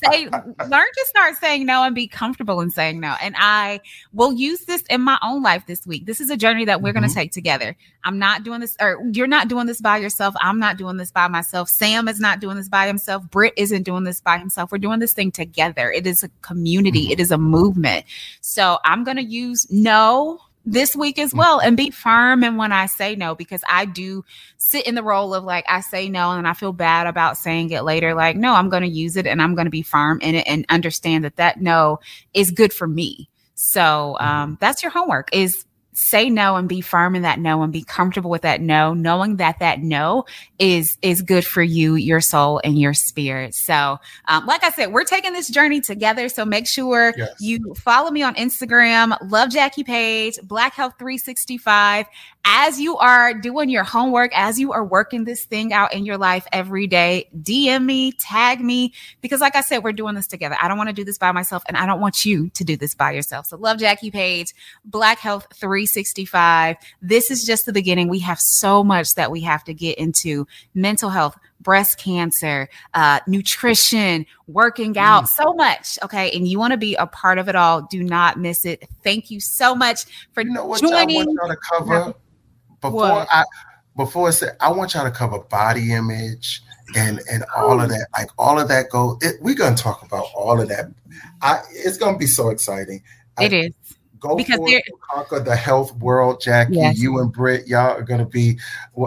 say 0.03 0.25
learn 0.25 0.87
to 0.93 1.05
start 1.07 1.35
saying 1.37 1.65
no 1.65 1.83
and 1.83 1.95
be 1.95 2.07
comfortable 2.07 2.59
in 2.59 2.69
saying 2.69 2.99
no. 2.99 3.15
And 3.21 3.35
I 3.37 3.79
will 4.11 4.33
use 4.33 4.65
this 4.65 4.83
in 4.89 5.01
my 5.01 5.17
own 5.23 5.41
life 5.41 5.65
this 5.67 5.87
week. 5.87 6.05
This 6.05 6.19
is 6.19 6.29
a 6.29 6.37
journey 6.37 6.65
that 6.65 6.81
we're 6.81 6.89
mm-hmm. 6.89 6.99
going 6.99 7.09
to 7.09 7.15
take 7.15 7.31
together. 7.31 7.77
I'm 8.03 8.19
not 8.19 8.43
doing 8.43 8.59
this, 8.59 8.75
or 8.81 9.01
you're 9.13 9.27
not 9.27 9.47
doing 9.47 9.67
this 9.67 9.79
by 9.79 9.97
yourself. 9.97 10.35
I'm 10.41 10.59
not 10.59 10.77
doing 10.77 10.97
this 10.97 11.11
by 11.11 11.29
myself. 11.29 11.69
Sam 11.69 12.09
is 12.09 12.19
not 12.19 12.41
doing 12.41 12.57
this 12.57 12.67
by 12.67 12.87
himself. 12.87 13.23
Britt 13.31 13.53
isn't 13.55 13.83
doing 13.83 14.03
this 14.03 14.19
by 14.19 14.37
himself. 14.37 14.71
We're 14.71 14.79
doing 14.79 14.99
this 14.99 15.13
thing 15.13 15.31
together. 15.31 15.91
It 15.91 16.05
is 16.05 16.23
a 16.23 16.29
community. 16.41 17.03
Mm-hmm. 17.03 17.13
It 17.13 17.19
is 17.21 17.31
a 17.31 17.37
movement. 17.37 18.05
So 18.41 18.79
I'm 18.83 19.05
going 19.05 19.17
to 19.17 19.23
use 19.23 19.65
no 19.71 20.39
this 20.65 20.95
week 20.95 21.17
as 21.17 21.33
well 21.33 21.59
and 21.59 21.75
be 21.75 21.89
firm 21.89 22.43
and 22.43 22.57
when 22.57 22.71
I 22.71 22.85
say 22.85 23.15
no 23.15 23.33
because 23.33 23.63
I 23.67 23.85
do 23.85 24.23
sit 24.57 24.85
in 24.85 24.95
the 24.95 25.03
role 25.03 25.33
of 25.33 25.43
like 25.43 25.65
I 25.67 25.81
say 25.81 26.07
no 26.07 26.31
and 26.31 26.47
I 26.47 26.53
feel 26.53 26.71
bad 26.71 27.07
about 27.07 27.37
saying 27.37 27.71
it 27.71 27.83
later 27.83 28.13
like 28.13 28.35
no 28.35 28.53
I'm 28.53 28.69
going 28.69 28.83
to 28.83 28.89
use 28.89 29.17
it 29.17 29.25
and 29.25 29.41
I'm 29.41 29.55
going 29.55 29.65
to 29.65 29.71
be 29.71 29.81
firm 29.81 30.19
in 30.21 30.35
it 30.35 30.47
and 30.47 30.65
understand 30.69 31.23
that 31.23 31.37
that 31.37 31.59
no 31.59 31.99
is 32.33 32.51
good 32.51 32.73
for 32.73 32.87
me. 32.87 33.29
So 33.55 34.17
um, 34.19 34.57
that's 34.59 34.81
your 34.81 34.91
homework 34.91 35.29
is 35.33 35.65
say 36.01 36.29
no 36.29 36.55
and 36.55 36.67
be 36.67 36.81
firm 36.81 37.15
in 37.15 37.21
that 37.21 37.39
no 37.39 37.61
and 37.61 37.71
be 37.71 37.83
comfortable 37.83 38.29
with 38.29 38.41
that 38.41 38.59
no 38.59 38.93
knowing 38.93 39.37
that 39.37 39.59
that 39.59 39.79
no 39.81 40.25
is 40.57 40.97
is 41.01 41.21
good 41.21 41.45
for 41.45 41.61
you 41.61 41.95
your 41.95 42.19
soul 42.19 42.59
and 42.63 42.79
your 42.79 42.93
spirit 42.93 43.53
so 43.53 43.99
um, 44.27 44.45
like 44.47 44.63
i 44.63 44.71
said 44.71 44.91
we're 44.91 45.03
taking 45.03 45.31
this 45.33 45.47
journey 45.49 45.79
together 45.79 46.27
so 46.27 46.43
make 46.43 46.65
sure 46.65 47.13
yes. 47.15 47.29
you 47.39 47.73
follow 47.75 48.09
me 48.09 48.23
on 48.23 48.33
instagram 48.35 49.15
love 49.29 49.49
jackie 49.49 49.83
page 49.83 50.39
black 50.43 50.73
health 50.73 50.93
365 50.97 52.07
as 52.45 52.79
you 52.79 52.97
are 52.97 53.33
doing 53.33 53.69
your 53.69 53.83
homework, 53.83 54.31
as 54.35 54.59
you 54.59 54.71
are 54.71 54.83
working 54.83 55.25
this 55.25 55.45
thing 55.45 55.73
out 55.73 55.93
in 55.93 56.05
your 56.05 56.17
life 56.17 56.47
every 56.51 56.87
day, 56.87 57.29
DM 57.41 57.85
me, 57.85 58.11
tag 58.13 58.61
me, 58.61 58.93
because 59.21 59.41
like 59.41 59.55
I 59.55 59.61
said, 59.61 59.83
we're 59.83 59.91
doing 59.91 60.15
this 60.15 60.27
together. 60.27 60.55
I 60.61 60.67
don't 60.67 60.77
want 60.77 60.89
to 60.89 60.93
do 60.93 61.03
this 61.03 61.17
by 61.17 61.31
myself 61.31 61.63
and 61.67 61.77
I 61.77 61.85
don't 61.85 62.01
want 62.01 62.25
you 62.25 62.49
to 62.49 62.63
do 62.63 62.75
this 62.75 62.95
by 62.95 63.11
yourself. 63.11 63.47
So 63.47 63.57
love 63.57 63.77
Jackie 63.77 64.11
Page, 64.11 64.53
Black 64.85 65.19
Health 65.19 65.47
365. 65.53 66.77
This 67.01 67.29
is 67.29 67.45
just 67.45 67.65
the 67.65 67.73
beginning. 67.73 68.09
We 68.09 68.19
have 68.19 68.39
so 68.39 68.83
much 68.83 69.15
that 69.15 69.31
we 69.31 69.41
have 69.41 69.63
to 69.65 69.73
get 69.73 69.97
into 69.97 70.47
mental 70.73 71.09
health, 71.09 71.37
breast 71.61 71.97
cancer, 71.97 72.67
uh, 72.93 73.19
nutrition, 73.27 74.25
working 74.47 74.97
out, 74.97 75.25
mm. 75.25 75.27
so 75.27 75.53
much. 75.53 75.99
Okay. 76.03 76.31
And 76.31 76.47
you 76.47 76.59
want 76.59 76.71
to 76.71 76.77
be 76.77 76.95
a 76.95 77.07
part 77.07 77.37
of 77.37 77.47
it 77.47 77.55
all. 77.55 77.83
Do 77.83 78.03
not 78.03 78.39
miss 78.39 78.65
it. 78.65 78.87
Thank 79.03 79.31
you 79.31 79.39
so 79.39 79.75
much 79.75 80.05
for 80.33 80.43
you 80.43 80.51
know 80.51 80.75
joining. 80.77 81.21
I 81.21 81.25
want 81.25 81.37
y'all 81.41 81.49
to 81.49 81.57
cover 81.57 82.13
before 82.81 82.93
what? 82.93 83.27
I 83.31 83.43
before 83.95 84.27
I 84.27 84.31
said 84.31 84.57
I 84.59 84.71
want 84.71 84.93
y'all 84.93 85.03
to 85.03 85.11
cover 85.11 85.39
body 85.39 85.93
image 85.93 86.61
and 86.95 87.21
and 87.31 87.43
all 87.55 87.79
of 87.79 87.89
that. 87.89 88.07
Like 88.17 88.29
all 88.37 88.59
of 88.59 88.67
that 88.67 88.89
go. 88.89 89.17
It, 89.21 89.35
we're 89.41 89.55
gonna 89.55 89.75
talk 89.75 90.03
about 90.03 90.25
all 90.35 90.59
of 90.59 90.69
that. 90.69 90.91
I 91.41 91.61
it's 91.71 91.97
gonna 91.97 92.17
be 92.17 92.27
so 92.27 92.49
exciting. 92.49 93.03
It 93.39 93.53
I, 93.53 93.57
is. 93.57 93.73
Go 94.19 94.35
because 94.35 94.57
for 94.57 94.69
it, 94.69 94.83
conquer 95.11 95.39
the 95.39 95.55
health 95.55 95.95
world, 95.95 96.41
Jackie. 96.41 96.75
Yes. 96.75 96.99
You 96.99 97.19
and 97.19 97.31
Britt, 97.31 97.67
y'all 97.67 97.97
are 97.97 98.03
gonna 98.03 98.25
be 98.25 98.59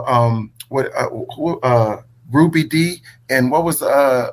um 0.07 0.53
what 0.69 0.93
uh, 0.97 1.09
who, 1.37 1.61
uh 1.61 2.03
Ruby 2.31 2.65
Dee 2.65 3.03
and 3.29 3.51
what 3.51 3.65
was 3.65 3.83
uh 3.83 4.31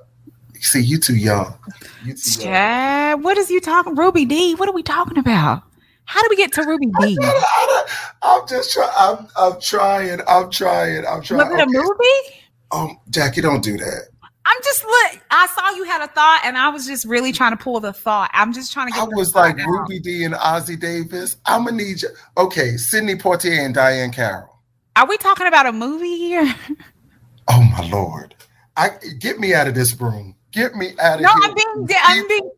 see 0.59 0.81
you 0.81 0.99
too 0.99 1.15
young. 1.15 1.57
You 2.03 2.13
too 2.13 2.41
young. 2.41 2.51
Yeah, 2.51 3.13
what 3.15 3.37
is 3.37 3.49
you 3.49 3.59
talking 3.59 3.95
Ruby 3.95 4.25
Dee? 4.25 4.55
What 4.55 4.69
are 4.69 4.73
we 4.73 4.83
talking 4.83 5.17
about? 5.17 5.63
How 6.05 6.21
do 6.21 6.27
we 6.29 6.35
get 6.35 6.51
to 6.53 6.63
Ruby 6.63 6.87
Dee? 6.99 7.17
I'm 8.21 8.47
just 8.47 8.73
trying. 8.73 8.91
I'm, 8.97 9.27
I'm 9.37 9.61
trying. 9.61 10.19
I'm 10.27 10.49
trying. 10.49 11.05
I'm 11.07 11.21
trying. 11.21 11.49
Was 11.49 11.59
it 11.59 11.63
a 11.63 11.67
movie? 11.67 12.41
Um, 12.71 12.99
Jackie, 13.09 13.41
don't 13.41 13.63
do 13.63 13.77
that. 13.77 14.07
I'm 14.43 14.57
just 14.63 14.83
look. 14.83 15.21
I 15.29 15.47
saw 15.47 15.69
you 15.75 15.83
had 15.83 16.01
a 16.01 16.07
thought, 16.07 16.41
and 16.43 16.57
I 16.57 16.69
was 16.69 16.85
just 16.85 17.05
really 17.05 17.31
trying 17.31 17.55
to 17.55 17.63
pull 17.63 17.79
the 17.79 17.93
thought. 17.93 18.29
I'm 18.33 18.53
just 18.53 18.73
trying 18.73 18.87
to 18.87 18.93
get. 18.93 19.01
I 19.01 19.05
was 19.05 19.35
like 19.35 19.59
out. 19.59 19.67
Ruby 19.67 19.99
Dee 19.99 20.23
and 20.25 20.33
Ossie 20.33 20.79
Davis. 20.79 21.37
I'm 21.45 21.65
gonna 21.65 21.77
need 21.77 22.01
you. 22.01 22.09
Okay, 22.37 22.75
Sidney 22.77 23.15
Poitier 23.15 23.63
and 23.63 23.75
Diahann 23.75 24.13
Carroll. 24.13 24.49
Are 24.95 25.07
we 25.07 25.17
talking 25.17 25.47
about 25.47 25.67
a 25.67 25.71
movie 25.71 26.17
here? 26.17 26.53
oh 27.47 27.61
my 27.61 27.87
lord! 27.89 28.35
I 28.77 28.91
get 29.19 29.39
me 29.39 29.53
out 29.53 29.67
of 29.67 29.75
this 29.75 29.99
room. 29.99 30.35
Get 30.51 30.75
me 30.75 30.91
out 30.99 31.15
of 31.15 31.21
no, 31.21 31.29
here. 31.29 31.37
No, 31.39 31.47
I'm 31.47 31.85
being, 31.85 31.99
I'm 32.03 32.27
being, 32.27 32.49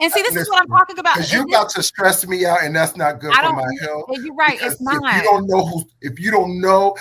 and 0.00 0.12
see, 0.12 0.22
this 0.22 0.32
Listen, 0.32 0.42
is 0.42 0.48
what 0.48 0.62
I'm 0.62 0.68
talking 0.68 0.98
about. 0.98 1.16
Because 1.16 1.32
you're 1.32 1.46
about 1.46 1.68
to 1.70 1.82
stress 1.82 2.26
me 2.26 2.46
out, 2.46 2.62
and 2.62 2.74
that's 2.74 2.96
not 2.96 3.20
good 3.20 3.34
for 3.34 3.52
my 3.52 3.68
health. 3.82 4.06
You're 4.22 4.34
right. 4.34 4.58
It's 4.62 4.80
not. 4.80 5.02
If 5.04 5.22
you 5.22 5.30
don't 5.30 5.46
know 5.46 5.66
who, 5.66 5.84
if 6.00 6.18
you 6.18 6.30
don't 6.30 6.60
know, 6.62 6.96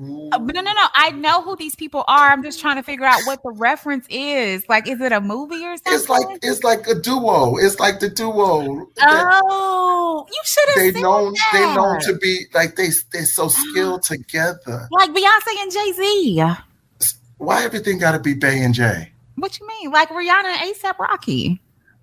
uh, 0.00 0.38
no, 0.38 0.60
no, 0.60 0.72
no. 0.72 0.86
I 0.94 1.10
know 1.10 1.42
who 1.42 1.56
these 1.56 1.74
people 1.74 2.04
are. 2.06 2.30
I'm 2.30 2.42
just 2.42 2.60
trying 2.60 2.76
to 2.76 2.82
figure 2.82 3.04
out 3.04 3.20
what 3.24 3.42
the 3.42 3.50
reference 3.50 4.06
is. 4.08 4.68
Like, 4.68 4.86
is 4.88 5.00
it 5.00 5.12
a 5.12 5.20
movie 5.20 5.64
or 5.64 5.76
something? 5.76 5.92
It's 5.92 6.08
like 6.08 6.38
it's 6.42 6.62
like 6.62 6.86
a 6.86 6.94
duo. 6.94 7.56
It's 7.56 7.80
like 7.80 7.98
the 7.98 8.08
duo. 8.08 8.86
Oh, 9.00 10.26
you 10.28 10.40
should 10.44 10.68
have. 10.68 10.94
They 10.94 11.00
known 11.00 11.32
that. 11.32 11.50
they 11.52 11.74
known 11.74 12.00
to 12.00 12.14
be 12.18 12.46
like 12.54 12.76
they 12.76 12.90
they're 13.12 13.26
so 13.26 13.48
skilled 13.48 14.02
together. 14.02 14.88
Like 14.90 15.10
Beyonce 15.10 15.62
and 15.62 15.72
Jay 15.72 15.92
Z. 15.92 16.44
Why 17.38 17.64
everything 17.64 17.98
got 17.98 18.12
to 18.12 18.18
be 18.18 18.34
Bey 18.34 18.62
and 18.62 18.74
Jay? 18.74 19.12
What 19.36 19.58
you 19.58 19.66
mean? 19.66 19.90
Like 19.90 20.08
Rihanna 20.10 20.44
and 20.44 20.74
ASAP 20.74 20.98
Rocky? 20.98 21.60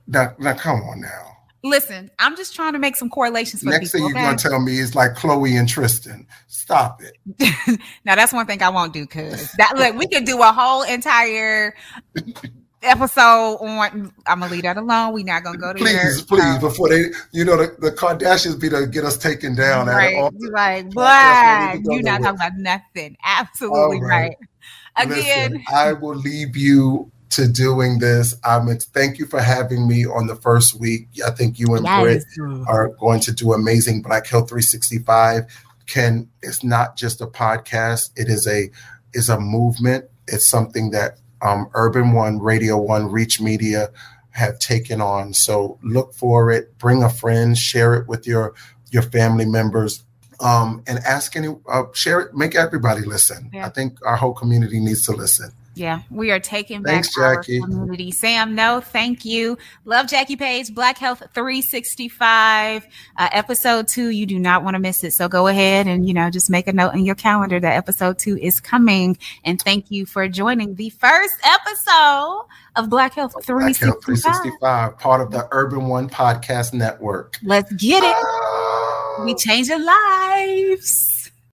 Now, 0.08 0.34
now 0.40 0.54
come 0.54 0.82
on 0.82 1.02
now. 1.02 1.36
Listen, 1.64 2.12
I'm 2.20 2.38
just 2.38 2.56
trying 2.56 2.74
to 2.74 2.80
make 2.80 2.96
some 2.96 3.10
correlations. 3.10 3.64
For 3.64 3.70
Next 3.70 3.92
people, 3.92 4.08
thing 4.08 4.16
you're 4.16 4.26
gonna 4.26 4.38
tell 4.38 4.60
me 4.60 4.78
is 4.78 4.94
like 4.94 5.16
Khloe 5.16 5.60
and 5.60 5.68
Tristan. 5.68 6.28
Stop 6.48 7.02
it. 7.02 7.80
now 8.06 8.14
that's 8.16 8.32
one 8.32 8.46
thing 8.46 8.62
I 8.62 8.70
won't 8.70 8.94
do, 8.94 9.06
cause 9.08 9.52
that 9.58 9.76
look, 9.76 9.96
we 9.96 10.08
could 10.08 10.26
do 10.26 10.42
a 10.44 10.52
whole 10.52 10.84
entire 10.84 11.74
episode 12.84 13.56
on. 13.56 14.14
I'm 14.28 14.42
gonna 14.42 14.52
leave 14.52 14.62
that 14.62 14.78
alone. 14.78 15.14
We're 15.14 15.26
not 15.26 15.44
gonna 15.44 15.58
go 15.58 15.74
to 15.74 15.80
please, 15.80 16.22
please, 16.22 16.44
um, 16.44 16.60
before 16.60 16.90
they, 16.90 17.06
you 17.32 17.44
know, 17.44 17.58
the, 17.58 17.76
the 17.80 17.92
Kardashians 17.92 18.62
be 18.62 18.70
to 18.70 18.86
get 18.86 19.04
us 19.04 19.18
taken 19.18 19.56
down. 19.56 19.88
Right, 19.88 20.32
like, 20.52 20.86
what? 20.94 21.80
You're 21.84 22.04
not 22.04 22.22
talking 22.22 22.40
about 22.40 22.58
nothing. 22.58 23.18
Absolutely 23.24 24.02
right. 24.02 24.10
right. 24.30 24.38
Again, 24.98 25.52
Listen, 25.52 25.64
I 25.74 25.94
will 25.94 26.16
leave 26.16 26.56
you 26.56 27.12
to 27.32 27.48
doing 27.48 28.00
this. 28.00 28.36
Um, 28.44 28.68
thank 28.78 29.18
you 29.20 29.26
for 29.26 29.42
having 29.42 29.88
me 29.88 30.06
on 30.06 30.28
the 30.28 30.36
first 30.38 30.80
week. 30.80 31.08
I 31.26 31.32
think 31.32 31.60
you 31.60 31.76
and 31.76 31.86
yes. 31.86 32.26
Britt 32.38 32.68
are 32.68 32.90
going 32.90 33.20
to 33.22 33.34
do 33.34 33.54
amazing 33.54 34.02
Black 34.02 34.28
Health 34.28 34.50
365. 34.50 35.44
can 35.88 36.30
it's 36.42 36.64
not 36.64 36.96
just 36.98 37.22
a 37.22 37.28
podcast 37.28 38.10
it 38.16 38.28
is 38.28 38.48
a 38.48 38.72
is 39.14 39.30
a 39.30 39.40
movement 39.40 40.06
it's 40.28 40.48
something 40.48 40.90
that 40.90 41.20
um, 41.44 41.70
urban 41.76 42.12
one 42.12 42.40
radio 42.40 42.76
one 42.76 43.12
reach 43.12 43.40
media 43.40 43.90
have 44.32 44.58
taken 44.58 45.00
on 45.00 45.32
so 45.32 45.78
look 45.84 46.12
for 46.16 46.52
it 46.52 46.76
bring 46.80 47.04
a 47.04 47.10
friend 47.10 47.56
share 47.56 47.94
it 47.94 48.08
with 48.08 48.26
your 48.26 48.56
your 48.90 49.04
family 49.04 49.46
members 49.46 50.04
um, 50.40 50.84
and 50.88 51.00
ask 51.00 51.36
any 51.36 51.50
uh, 51.70 51.84
share 51.94 52.20
it 52.22 52.36
make 52.36 52.56
everybody 52.56 53.02
listen 53.02 53.50
Yeah. 53.54 53.66
i 53.66 53.70
think 53.70 53.98
our 54.06 54.16
whole 54.16 54.34
community 54.34 54.80
needs 54.80 55.06
to 55.06 55.12
listen 55.14 55.52
Yeah, 55.78 56.00
we 56.10 56.32
are 56.32 56.40
taking 56.40 56.84
Thanks, 56.84 57.10
back 57.18 57.24
our 57.26 57.36
Jackie. 57.36 57.60
community. 57.60 58.10
Sam, 58.12 58.56
no, 58.56 58.80
thank 58.80 59.26
you. 59.26 59.58
Love 59.84 60.08
Jackie 60.08 60.38
Page, 60.38 60.74
Black 60.74 60.98
Health 60.98 61.22
365, 61.34 62.88
uh, 63.18 63.30
episode 63.34 63.88
two. 63.90 64.08
You 64.10 64.26
do 64.26 64.40
not 64.40 64.64
want 64.64 64.76
to 64.76 64.80
miss 64.80 65.04
it. 65.04 65.12
So 65.12 65.28
go 65.28 65.48
ahead 65.48 65.86
and, 65.86 66.08
you 66.08 66.14
know, 66.14 66.30
just 66.30 66.50
make 66.50 66.68
a 66.70 66.72
note 66.74 66.94
in 66.96 67.04
your 67.04 67.16
calendar 67.16 67.60
that 67.60 67.76
episode 67.76 68.18
two 68.20 68.38
is 68.38 68.62
coming. 68.62 69.18
And 69.44 69.62
thank 69.62 69.92
you 69.92 70.06
for 70.06 70.30
joining 70.30 70.76
the 70.76 70.92
first 70.92 71.36
episode 71.44 72.46
of 72.78 72.90
Black 72.90 73.14
Health 73.14 73.34
Black 73.34 73.44
365. 73.44 73.86
Health 73.90 74.06
365 74.06 74.98
part 74.98 75.20
of 75.20 75.32
the 75.32 75.46
urban 75.52 75.88
one 75.88 76.10
podcast 76.10 76.72
network 76.74 77.38
Let's 77.44 77.74
get 77.74 78.02
it. 78.02 78.16
Ah. 78.18 78.92
We 79.18 79.36
changing 79.36 79.84
lives. 79.84 81.15